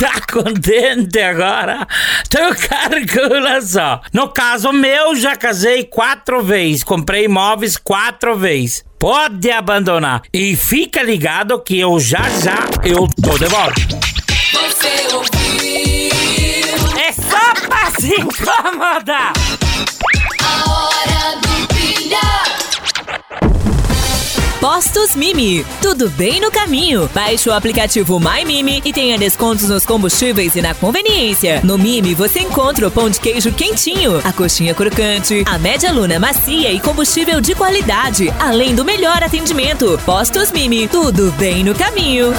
[0.01, 1.87] Tá contente agora?
[2.27, 4.01] Então calcula só.
[4.12, 6.83] No caso meu, já casei quatro vezes.
[6.83, 8.85] Comprei imóveis quatro vezes.
[8.99, 10.23] Pode abandonar.
[10.33, 13.81] E fica ligado que eu já já eu tô de volta.
[14.53, 15.36] Você ouviu?
[17.98, 19.33] Se incomodar.
[20.42, 22.18] A hora do pilha.
[24.61, 25.64] Postos Mimi.
[25.81, 27.09] Tudo bem no caminho.
[27.14, 31.61] Baixe o aplicativo My Mimi e tenha descontos nos combustíveis e na conveniência.
[31.64, 36.18] No Mimi você encontra o pão de queijo quentinho, a coxinha crocante, a média luna
[36.18, 39.98] macia e combustível de qualidade, além do melhor atendimento.
[40.05, 40.87] Postos Mimi.
[40.88, 42.33] Tudo bem no caminho.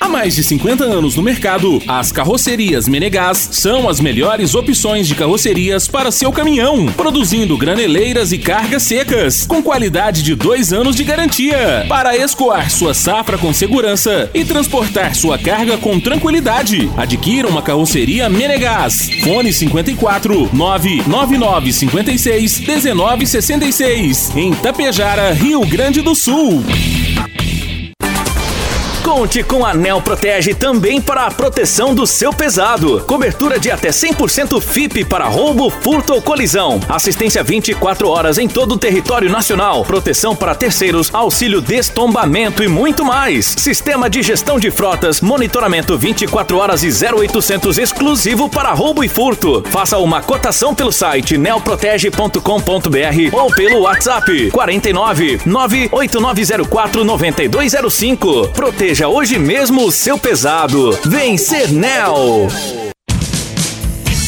[0.00, 5.14] Há mais de 50 anos no mercado, as carrocerias Menegás são as melhores opções de
[5.14, 11.02] carrocerias para seu caminhão, produzindo graneleiras e cargas secas, com qualidade de dois anos de
[11.02, 16.88] garantia, para escoar sua safra com segurança e transportar sua carga com tranquilidade.
[16.96, 19.10] Adquira uma carroceria Menegás.
[19.24, 26.62] Fone 54 999 56 1966, em Tapejara, Rio Grande do Sul.
[29.08, 33.02] Conte com a Protege também para a proteção do seu pesado.
[33.06, 36.78] Cobertura de até 100% FIP para roubo, furto ou colisão.
[36.90, 39.82] Assistência 24 horas em todo o território nacional.
[39.82, 43.46] Proteção para terceiros, auxílio destombamento e muito mais.
[43.46, 49.64] Sistema de gestão de frotas, monitoramento 24 horas e 0800 exclusivo para roubo e furto.
[49.70, 52.40] Faça uma cotação pelo site neoprotege.com.br
[53.32, 58.48] ou pelo WhatsApp 49 98904 9205.
[58.48, 60.90] Proteja hoje mesmo o seu pesado.
[61.06, 62.48] Vem ser Nel.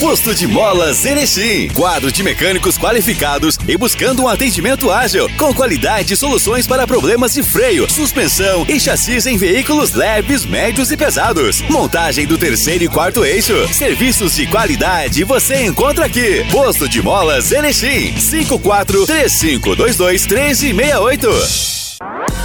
[0.00, 1.68] Posto de Molas Erechim.
[1.74, 7.35] Quadro de mecânicos qualificados e buscando um atendimento ágil, com qualidade e soluções para problemas
[7.35, 11.61] de freio, suspensão e chassis em veículos leves, médios e pesados.
[11.68, 13.68] Montagem do terceiro e quarto eixo.
[13.74, 16.46] Serviços de qualidade você encontra aqui.
[16.50, 18.16] Posto de Molas Erechim.
[18.16, 21.79] 54 3522 1368.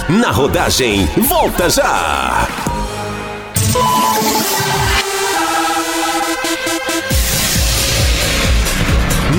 [0.08, 2.48] Na rodagem, volta já!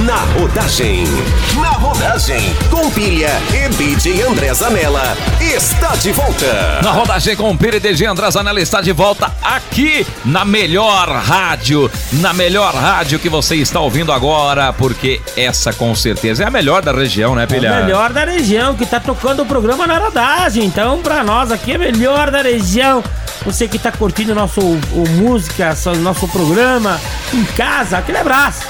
[0.07, 1.03] Na rodagem,
[1.61, 6.79] na rodagem, com pilha e DJ André Zanella, está de volta.
[6.81, 12.31] Na rodagem com Pire DG André Zanella está de volta aqui na melhor rádio, na
[12.31, 16.93] melhor rádio que você está ouvindo agora, porque essa com certeza é a melhor da
[16.93, 17.67] região, né, Pilha?
[17.67, 20.63] É o melhor da região, que tá tocando o programa na rodagem.
[20.63, 23.03] Então, pra nós aqui, é melhor da região.
[23.45, 26.97] Você que tá curtindo nosso o, música, so- nosso programa
[27.33, 28.61] em casa, aquele abraço.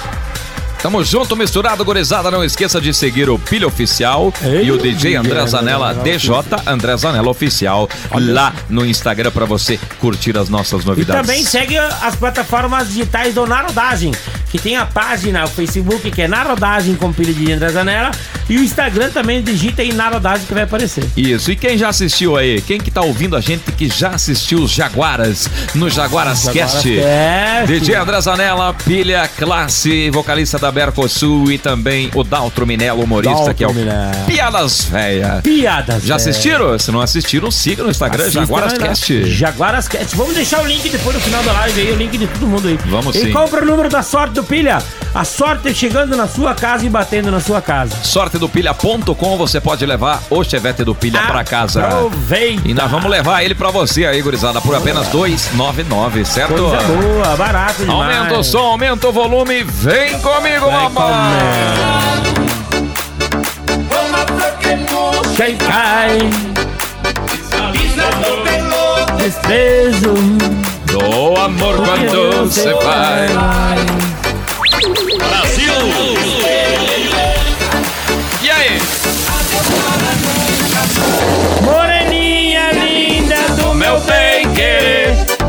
[0.82, 2.30] Tamo junto, misturado, gorizada.
[2.30, 4.32] Não esqueça de seguir o Pilha Oficial
[4.64, 6.30] e o DJ André Zanella, DJ
[6.68, 11.22] André Zanella Oficial, lá no Instagram pra você curtir as nossas E novidades.
[11.28, 14.14] também segue as plataformas digitais do Narodagem,
[14.52, 18.12] que tem a página, o Facebook, que é Narodagem com Pilha de André Zanella,
[18.50, 21.04] e o Instagram também digita aí Narodagem que vai aparecer.
[21.16, 22.62] Isso, e quem já assistiu aí?
[22.62, 26.43] Quem que tá ouvindo a gente que já assistiu os Jaguaras no Jaguaras Jaguaras
[26.74, 26.89] Cast?
[26.89, 27.68] Cast.
[27.68, 33.64] DJ André Zanella, Pilha Classe, vocalista da Bercosul e também o Daltro Minello, humorista, que
[33.64, 34.26] é o Daltro Minello.
[34.26, 35.41] Piadas Véia.
[35.43, 36.30] Piadas Já véia.
[36.30, 36.80] assistiram?
[36.80, 38.80] Se não assistiram, siga no Instagram, Assista Jaguaras né?
[38.80, 39.32] Cast.
[39.32, 40.16] Jaguaras Cast.
[40.16, 42.68] Vamos deixar o link depois no final da live aí, o link de todo mundo
[42.68, 42.78] aí.
[42.86, 43.32] Vamos e sim.
[43.32, 44.80] compra o número da sorte do Pilha.
[45.14, 47.95] A sorte é chegando na sua casa e batendo na sua casa.
[48.38, 51.84] Sortedopilha.com você pode levar o chevette do Pilha pra casa.
[51.84, 52.68] Aproveita.
[52.68, 56.54] E nós vamos levar ele pra você aí, gurizada, por apenas 2,99, certo?
[56.54, 58.18] Coisa boa, barato demais.
[58.18, 61.08] Aumenta o som, aumenta o volume, vem comigo, mamãe!
[65.36, 66.18] Quem cai?
[69.18, 70.14] Desprezo.
[70.86, 73.28] Do amor quando você vai.
[75.18, 76.37] Brasil!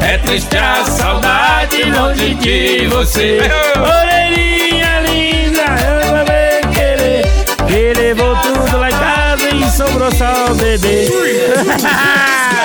[0.09, 3.41] É triste a saudade longe de você.
[3.77, 7.27] Orelhinha linda, eu bem querer.
[7.67, 11.09] Que levou tudo lá em casa e sobrou só o bebê.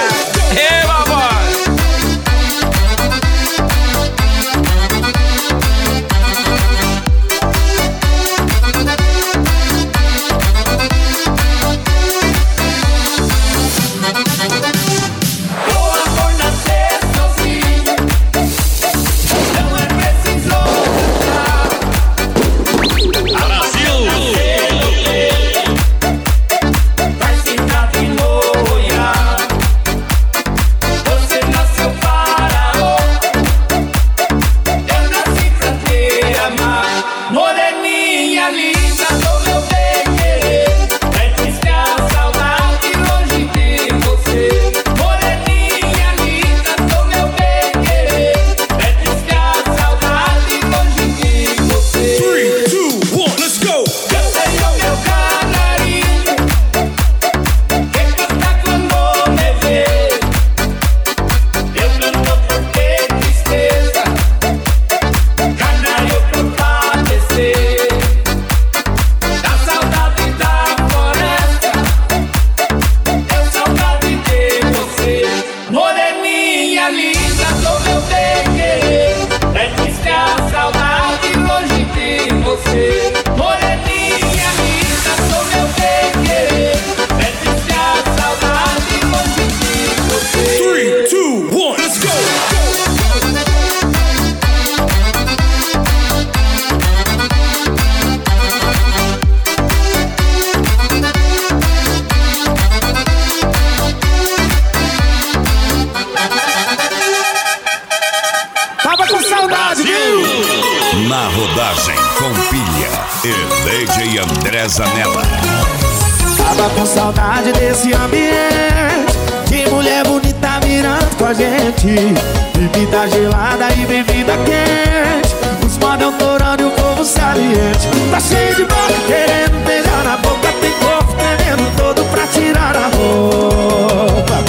[121.83, 122.21] gente
[122.55, 125.35] Bebida gelada e bebida quente.
[125.65, 127.89] Os modão torando e o povo saliente.
[128.09, 130.53] Tá cheio de boca querendo beijar na boca.
[130.61, 134.43] Tem corpo tremendo todo pra tirar a roupa.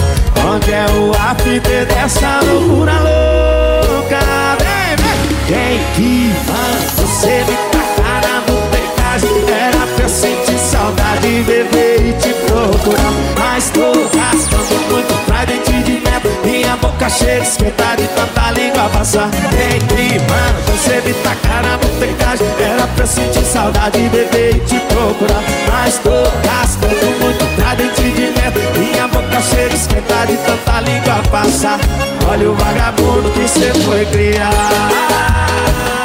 [0.47, 4.21] Onde é o after dessa loucura louca?
[4.61, 5.19] Vem, vem.
[5.49, 6.54] Quem que manda
[16.95, 21.77] boca cheia de esquentar de tanta língua passar Quem que manda você me tacar na
[21.77, 22.47] botecagem.
[22.59, 25.43] Era pra sentir saudade, beber e te procurar.
[25.71, 26.11] Mas tô
[26.45, 31.79] gastando muito pra dente de meta Minha boca cheia de esquentar de tanta língua passar
[32.29, 36.04] Olha o vagabundo que cê foi criar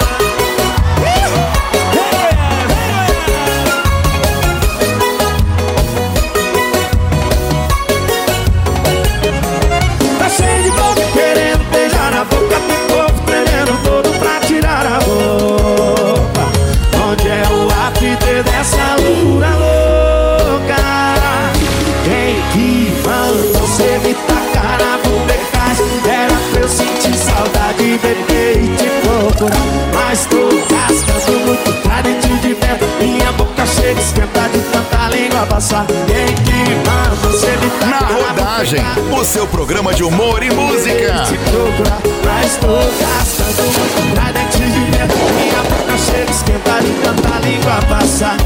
[35.40, 38.82] língua passar Quem que manda você me Na rodagem,
[39.12, 41.24] o seu programa de humor e música.
[41.24, 45.18] te procurar, mas tô gastando pra dentro de dentro.
[45.36, 48.38] Minha boca chega esquentar de tanta língua passar.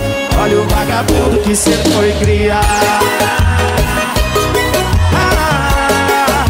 [0.42, 2.62] Olha o vagabundo que cê foi criar.
[5.16, 6.46] Ah,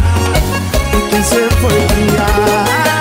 [1.10, 2.93] que cê foi criar.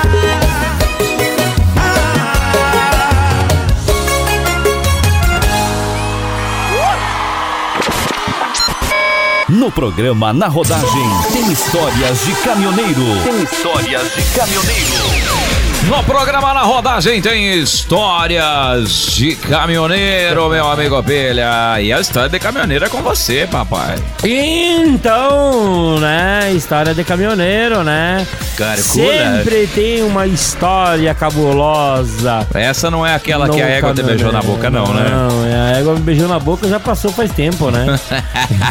[9.62, 13.22] No programa Na Rodagem, tem histórias de caminhoneiro.
[13.22, 15.62] Tem histórias de caminhoneiro.
[15.88, 21.80] No programa Na Rodagem tem histórias de caminhoneiro, meu amigo Pilha.
[21.80, 24.02] E a história de caminhoneiro é com você, papai.
[24.24, 26.52] Então, né?
[26.56, 28.26] História de caminhoneiro, né?
[28.56, 28.82] Carcula.
[28.82, 32.46] Sempre tem uma história cabulosa.
[32.54, 35.08] Essa não é aquela que no a égua te beijou na boca, não, né?
[35.10, 37.98] Não, é, a égua me beijou na boca já passou faz tempo, né?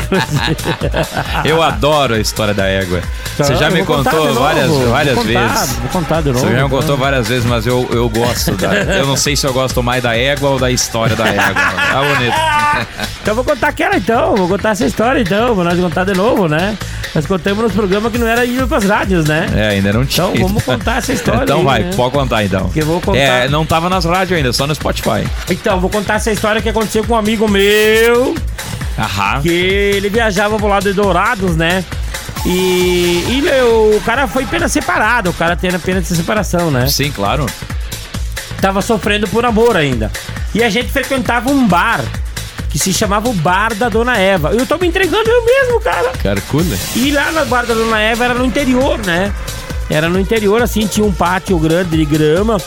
[1.46, 3.02] Eu adoro a história da égua.
[3.38, 5.74] Você já me contou de novo, várias, vou várias contar, vezes.
[5.74, 6.40] Vou contar de novo.
[6.40, 6.98] Você já me contou então.
[6.98, 8.74] várias vezes, mas eu, eu gosto da.
[8.74, 11.54] Eu não sei se eu gosto mais da égua ou da história da égua.
[11.54, 12.36] Tá bonito.
[13.22, 16.48] Então vou contar aquela então, vou contar essa história então, vou nós contar de novo,
[16.48, 16.76] né?
[17.14, 19.50] Nós contamos nos programas que não era ir pras rádios, né?
[19.54, 20.28] É, ainda não tinha.
[20.28, 21.92] Então vamos contar essa história então aí, vai, né?
[21.96, 22.70] pode contar então.
[22.70, 23.20] Que eu vou contar.
[23.20, 25.28] É, não tava nas rádios ainda, só no Spotify.
[25.50, 28.36] Então, vou contar essa história que aconteceu com um amigo meu.
[28.98, 29.42] Aham.
[29.42, 31.84] Que ele viajava pro lado de Dourados, né?
[32.46, 36.88] E, e meu, o cara foi pena separado, o cara tem pena de separação, né?
[36.88, 37.46] Sim, claro.
[38.62, 40.12] Tava sofrendo por amor ainda.
[40.54, 42.02] E a gente frequentava um bar
[42.72, 44.52] que se chamava o Bar da Dona Eva.
[44.54, 46.10] Eu tô me entregando eu mesmo, cara.
[46.24, 46.76] Carcula.
[46.96, 49.34] E lá no Bar da Dona Eva era no interior, né?
[49.90, 52.58] Era no interior, assim, tinha um pátio grande de grama,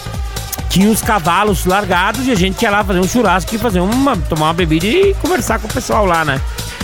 [0.69, 4.15] tinha os cavalos largados e a gente ia lá fazer um churrasco e fazer uma,
[4.17, 6.39] tomar uma bebida e conversar com o pessoal lá, né?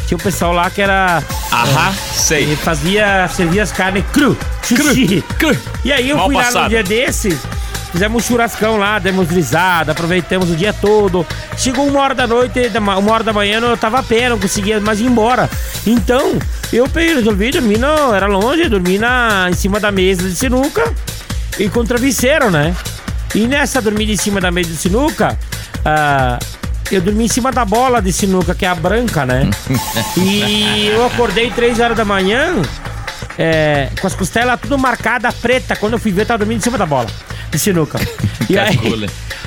[0.07, 1.23] Tinha um pessoal lá que era.
[1.53, 2.57] Aham, é, sei.
[2.57, 5.23] Fazia, servia as carnes cru, sushi.
[5.39, 5.55] Cru,
[5.85, 6.63] E aí eu Mal fui lá passado.
[6.63, 7.39] no dia desse,
[7.91, 11.27] fizemos um churrascão lá, demos risada, aproveitamos o dia todo.
[11.57, 14.81] Chegou uma hora da noite, uma hora da manhã, eu tava a pé, não conseguia
[14.81, 15.51] mais ir embora.
[15.87, 16.39] Então,
[16.73, 20.93] eu resolvi dormir, não, era longe, dormi na, em cima da mesa de sinuca
[21.59, 22.75] e com travesseiro, né?
[23.35, 25.39] E nessa dormida em cima da mesa de sinuca,
[25.85, 26.39] ah,
[26.91, 29.49] eu dormi em cima da bola de sinuca, que é a branca, né?
[30.17, 32.55] E eu acordei três horas da manhã,
[33.39, 35.77] é, com as costelas tudo marcada, preta.
[35.77, 37.09] Quando eu fui ver, eu tava dormindo em cima da bola
[37.51, 37.99] de sinuca.
[38.49, 38.79] E aí,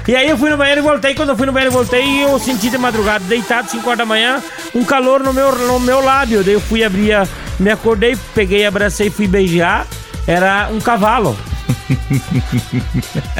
[0.08, 1.16] e aí eu fui no banheiro e voltei.
[1.16, 4.06] Quando eu fui no banheiro e voltei, eu senti de madrugada, deitado, 5 horas da
[4.06, 4.42] manhã,
[4.74, 6.44] um calor no meu, no meu lábio.
[6.44, 7.28] Daí eu fui abrir, a,
[7.60, 9.88] me acordei, peguei, abracei, fui beijar.
[10.28, 11.38] Era um cavalo.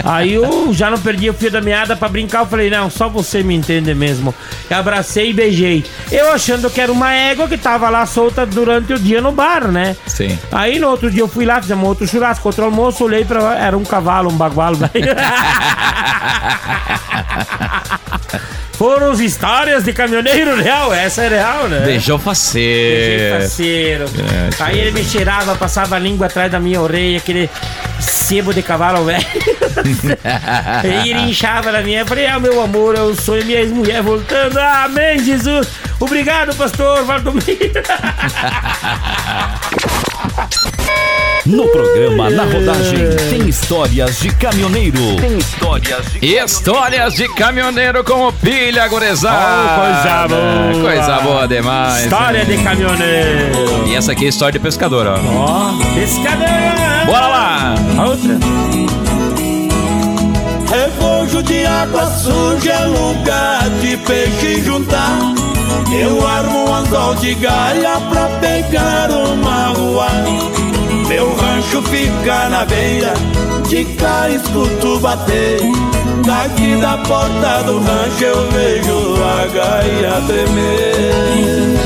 [0.04, 2.42] Aí eu já não perdi o fio da meada pra brincar.
[2.42, 4.34] Eu falei, não, só você me entende mesmo.
[4.70, 5.86] Eu abracei e beijei.
[6.12, 9.72] Eu achando que era uma égua que tava lá solta durante o dia no bar,
[9.72, 9.96] né?
[10.06, 10.38] Sim.
[10.52, 13.58] Aí no outro dia eu fui lá, fizemos outro churrasco, outro almoço, olhei pra.
[13.58, 14.78] Era um cavalo, um bagualo.
[18.84, 21.80] Foram as histórias de caminhoneiro real, essa é real, né?
[21.86, 23.40] Beijou Beijei faceiro.
[23.40, 24.06] parceiro.
[24.60, 27.50] É, Aí ele me cheirava, passava a língua atrás da minha orelha, aquele
[28.02, 29.26] sebo de cavalo velho.
[30.84, 32.02] e ele inchava na minha.
[32.02, 34.58] Eu falei, ah, meu amor, é o sonho, minha ex-mulher voltando.
[34.58, 35.66] Amém, Jesus.
[36.02, 37.48] Obrigado, pastor Valdomiro.
[41.46, 45.18] No programa Na Rodagem tem histórias de caminhoneiro.
[45.20, 49.74] Tem histórias de Histórias de caminhoneiro com o pilha, gurizada.
[49.76, 50.82] Oh, coisa boa.
[50.82, 52.06] Coisa boa demais.
[52.06, 52.46] História né?
[52.46, 53.88] de caminhoneiro.
[53.88, 55.16] E essa aqui é a história de pescador, ó.
[55.16, 57.06] Ó, pescador.
[57.08, 57.76] Bora lá.
[57.98, 58.38] A outra.
[60.70, 65.20] Refojo de água suja é lugar de peixe juntar.
[65.92, 70.08] Eu armo um anzol de galha pra pegar uma rua.
[71.14, 73.14] Meu rancho fica na beira,
[73.70, 75.60] de cá escuto bater.
[76.26, 81.78] Daqui da porta do rancho eu vejo a gaia tremer.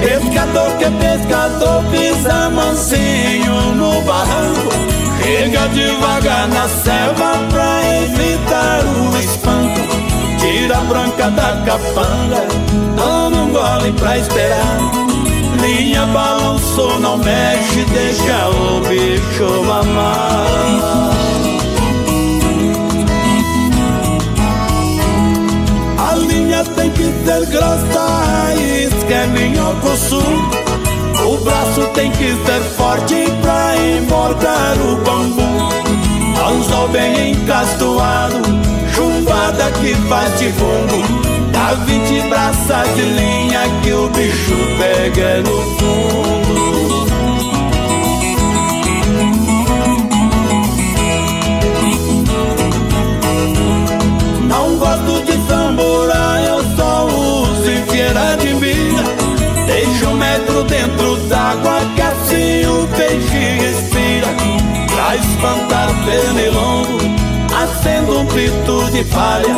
[0.00, 4.70] Pescador que é pescador pisa mansinho no barranco
[5.20, 9.93] Chega devagar na selva pra evitar o espanto
[10.64, 12.46] Tira a branca da capanga,
[12.96, 14.78] toma um gole pra esperar
[15.60, 20.46] Linha balançou, não mexe, deixa o bicho mamar
[25.98, 30.22] A linha tem que ser grossa, a raiz que é minhoco sul.
[31.26, 35.44] O braço tem que ser forte pra emborcar o bambu.
[36.48, 38.54] Anzol bem encastoado,
[39.34, 41.50] chumbada que faz de fundo.
[41.50, 47.04] Dá vinte braças de linha que o bicho pega no fundo.
[54.48, 59.04] Não gosto de samurai, eu só uso em feira de mira.
[59.66, 64.28] Deixa um metro dentro d'água que assim o peixe respira.
[64.94, 67.03] Pra espantar pernilongo,
[67.64, 69.56] acendo um pito de palha.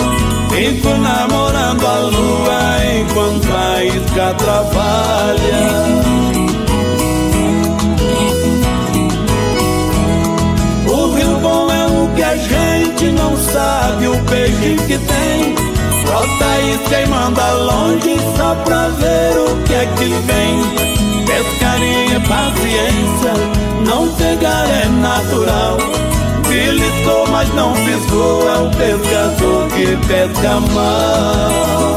[0.50, 5.66] Fico namorando a lua enquanto a isca trabalha.
[10.88, 15.54] O rio bom é o que a gente não sabe o peixe que tem.
[16.04, 21.26] Brota isca e manda longe só pra ver o que é que vem.
[21.26, 23.32] Pescaria é paciência,
[23.84, 25.76] não pegar é natural.
[26.56, 31.96] Beliscou, mas não piscou, é o pescador que pesca mal.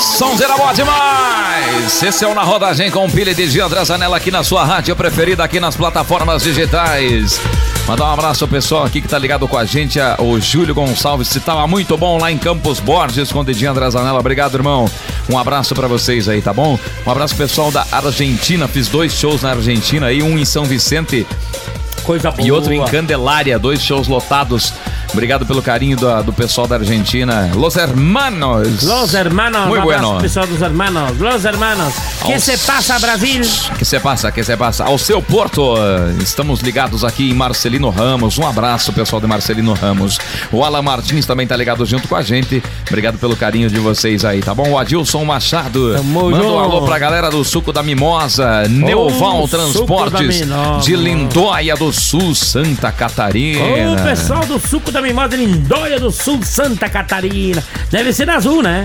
[0.00, 2.02] Sonzeira boa demais!
[2.02, 4.96] Esse é o Na Rodagem com pilha de Gia André Zanella aqui na sua rádio
[4.96, 7.38] preferida, aqui nas plataformas digitais.
[7.86, 10.74] Mandar um abraço ao pessoal aqui que tá ligado com a gente, a- o Júlio
[10.74, 14.18] Gonçalves, se tava muito bom lá em Campos Borges com o Dedinho Andrazanella.
[14.18, 14.90] Obrigado, irmão.
[15.30, 16.76] Um abraço pra vocês aí, tá bom?
[17.06, 21.24] Um abraço pessoal da Argentina, fiz dois shows na Argentina aí, um em São Vicente
[22.02, 22.84] Coisa e outro em.
[22.84, 24.72] Candelária, dois shows lotados.
[25.12, 27.50] Obrigado pelo carinho do, do pessoal da Argentina.
[27.54, 28.82] Los hermanos.
[28.82, 30.18] Los hermanos, Muy um bueno.
[30.20, 31.16] pessoal dos hermanos.
[31.18, 31.94] Los hermanos.
[32.24, 33.40] Que Aos- se passa, Brasil?
[33.78, 34.84] Que se passa, que se passa.
[34.84, 38.36] Ao seu Porto, eh, estamos ligados aqui em Marcelino Ramos.
[38.38, 40.18] Um abraço, pessoal de Marcelino Ramos.
[40.52, 42.62] O Alan Martins também tá ligado junto com a gente.
[42.88, 44.70] Obrigado pelo carinho de vocês aí, tá bom?
[44.70, 45.94] O Adilson Machado.
[45.96, 48.64] Tamo Manda um alô pra galera do Suco da Mimosa.
[48.68, 50.42] Neuval Transportes
[50.84, 53.92] de Lindóia do Sul, Santa Catarina.
[53.92, 57.62] Ô, pessoal do suco da mimosa de Lindóia do Sul, Santa Catarina.
[57.90, 58.84] Deve ser na azul, né?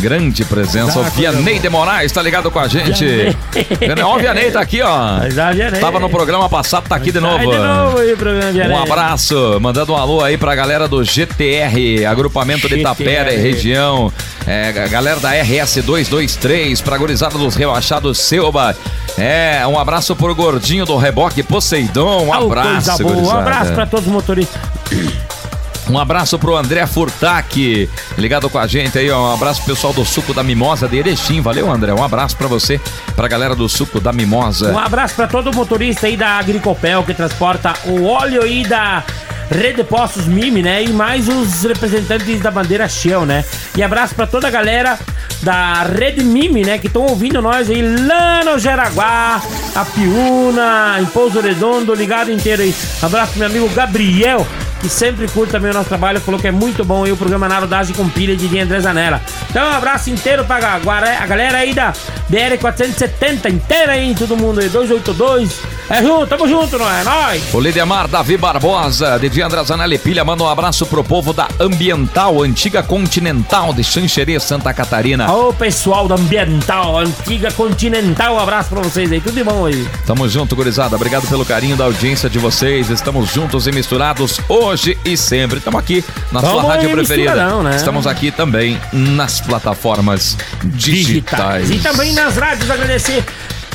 [0.00, 0.98] Grande presença.
[0.98, 3.04] O Tá, Vianney de Moraes tá ligado com a gente.
[3.04, 4.02] Vianney.
[4.04, 5.20] Ó, o Vianney tá aqui, ó.
[5.54, 5.80] Vianney.
[5.80, 7.38] Tava no programa passado, tá aqui de novo.
[7.38, 8.76] De novo aí, programa Vianney.
[8.76, 12.80] Um abraço, mandando um alô aí pra galera do GTR, agrupamento de GTR.
[12.80, 14.12] Itapera e região.
[14.44, 18.74] É, galera da RS 223, pra gurizada dos rebaixados Selba.
[19.16, 22.24] É, um abraço pro gordinho do reboque Poseidon.
[22.26, 23.16] Um abraço, boa.
[23.16, 24.60] Um abraço pra todos os motoristas.
[25.90, 29.30] Um abraço pro André Furtac, ligado com a gente aí, ó.
[29.30, 31.40] Um abraço pro pessoal do Suco da Mimosa de Erechim.
[31.40, 31.92] Valeu, André.
[31.92, 32.80] Um abraço pra você,
[33.16, 34.72] pra galera do Suco da Mimosa.
[34.72, 39.02] Um abraço pra todo motorista aí da Agricopel que transporta o óleo aí da
[39.50, 40.84] Rede de Postos Mime, né?
[40.84, 43.44] E mais os representantes da bandeira Shell, né?
[43.76, 44.98] E abraço pra toda a galera
[45.42, 46.78] da Rede Mime, né?
[46.78, 49.42] Que estão ouvindo nós aí lá no Jaraguá,
[49.74, 52.74] a Piúna, em Pouso Redondo, ligado inteiro aí.
[53.02, 54.46] Abraço pro meu amigo Gabriel.
[54.82, 57.48] Que sempre curte também o nosso trabalho, falou que é muito bom aí o programa
[57.48, 59.20] Narodagem com pilha de André Zanella.
[59.48, 61.92] Então, um abraço inteiro pra a galera aí da
[62.28, 65.60] BR-470 inteira aí, todo mundo aí, 282.
[65.92, 67.04] É junto, tamo junto, não é?
[67.04, 67.42] Nós!
[67.52, 72.82] O Lidemar Davi Barbosa, de Andrazanelli Pilha, manda um abraço pro povo da Ambiental, antiga
[72.82, 75.30] Continental de Xanxerê, Santa Catarina.
[75.30, 79.86] Ô pessoal da Ambiental, antiga Continental, um abraço pra vocês aí, tudo de bom aí.
[80.06, 80.96] Tamo junto, gurizada.
[80.96, 82.88] Obrigado pelo carinho da audiência de vocês.
[82.88, 85.58] Estamos juntos e misturados hoje e sempre.
[85.58, 87.62] Estamos aqui na Tamo sua rádio preferida.
[87.62, 87.76] né?
[87.76, 91.70] Estamos aqui também nas plataformas digitais.
[91.70, 93.22] E também nas rádios, agradecer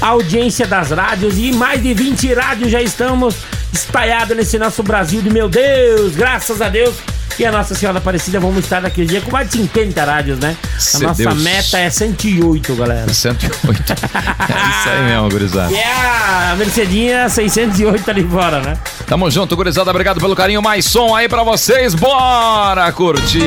[0.02, 3.36] a audiência das rádios e mais de 20 rádios já estamos
[3.74, 6.96] espalhados nesse nosso Brasil de meu Deus, graças a Deus.
[7.40, 10.58] E a Nossa Senhora Aparecida, vamos estar naquele dia com mais de 50 rádios, né?
[10.76, 11.40] A Se nossa Deus.
[11.44, 13.14] meta é 108, galera.
[13.14, 13.94] 108.
[13.94, 15.72] é isso aí mesmo, gurizada.
[15.72, 18.76] E a Mercedinha 608 ali fora, né?
[19.06, 19.92] Tamo junto, gurizada.
[19.92, 20.64] Obrigado pelo carinho.
[20.64, 21.94] Mais som aí pra vocês.
[21.94, 23.44] Bora curtir.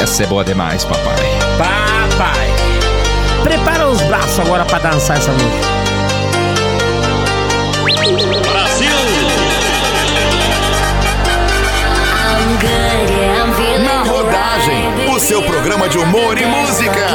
[0.00, 1.14] Essa é boa demais, papai.
[1.56, 1.95] Papai.
[3.90, 5.76] Os braços agora pra dançar essa música.
[13.84, 17.06] Na rodagem, o seu programa de humor e música.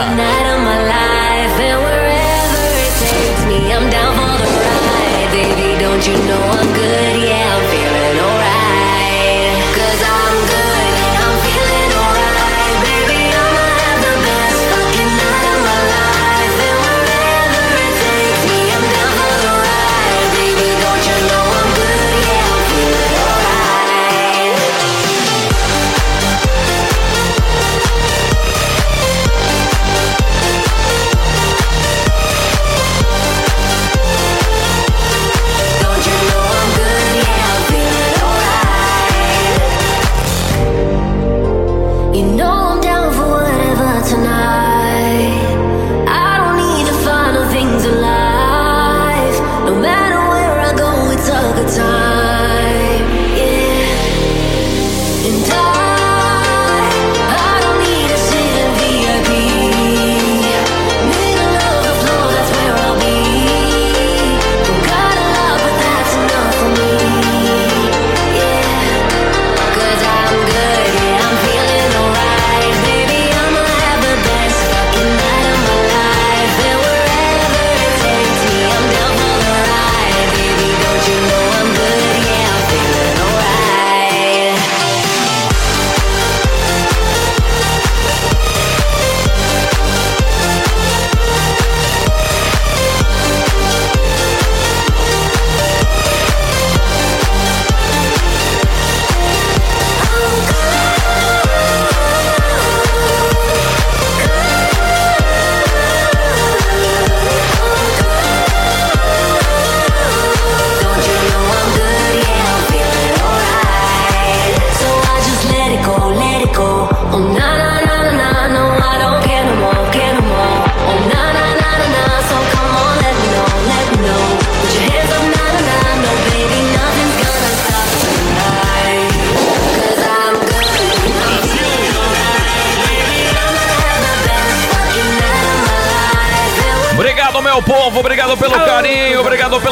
[5.80, 6.61] Don't you know I'm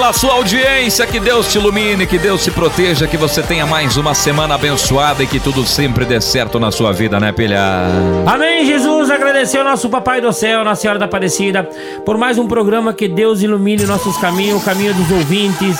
[0.09, 1.05] pela sua audiência.
[1.05, 5.23] Que Deus te ilumine, que Deus te proteja, que você tenha mais uma semana abençoada
[5.23, 7.59] e que tudo sempre dê certo na sua vida, né, pilha?
[8.25, 9.11] Amém, Jesus.
[9.11, 11.63] Agradecer ao nosso Papai do Céu, Nossa Senhora da Aparecida,
[12.05, 15.77] por mais um programa que Deus ilumine nossos caminhos, o caminho dos ouvintes.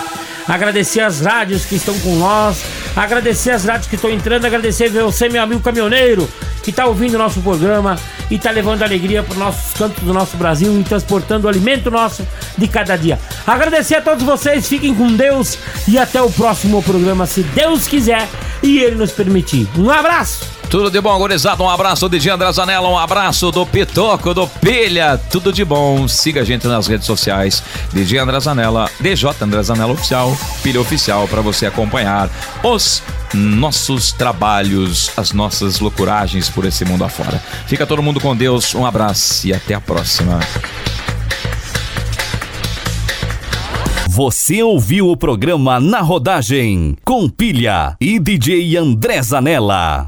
[0.47, 2.63] Agradecer as rádios que estão com nós,
[2.95, 6.27] agradecer as rádios que estão entrando, agradecer você, meu amigo caminhoneiro,
[6.64, 7.97] que está ouvindo o nosso programa
[8.30, 11.89] e está levando alegria para os nossos cantos do nosso Brasil e transportando o alimento
[11.89, 12.26] nosso
[12.57, 13.20] de cada dia.
[13.45, 15.57] Agradecer a todos vocês, fiquem com Deus
[15.88, 18.28] e até o próximo programa, se Deus quiser
[18.62, 19.68] e Ele nos permitir.
[19.78, 20.60] Um abraço!
[20.70, 21.64] Tudo de bom, gurizada.
[21.64, 25.20] Um abraço do DJ André Zanella, um abraço do Pitoco, do Pilha.
[25.32, 26.07] Tudo de bom.
[26.07, 27.64] Siga a gente nas redes sociais.
[27.91, 32.30] DJ André Zanella, DJ André Zanella Oficial, Pilha Oficial, para você acompanhar
[32.64, 33.01] os
[33.34, 37.41] nossos trabalhos, as nossas loucuragens por esse mundo afora.
[37.67, 38.73] Fica todo mundo com Deus.
[38.75, 40.39] Um abraço e até a próxima.
[44.07, 50.07] Você ouviu o programa Na Rodagem com Pilha e DJ André Zanella.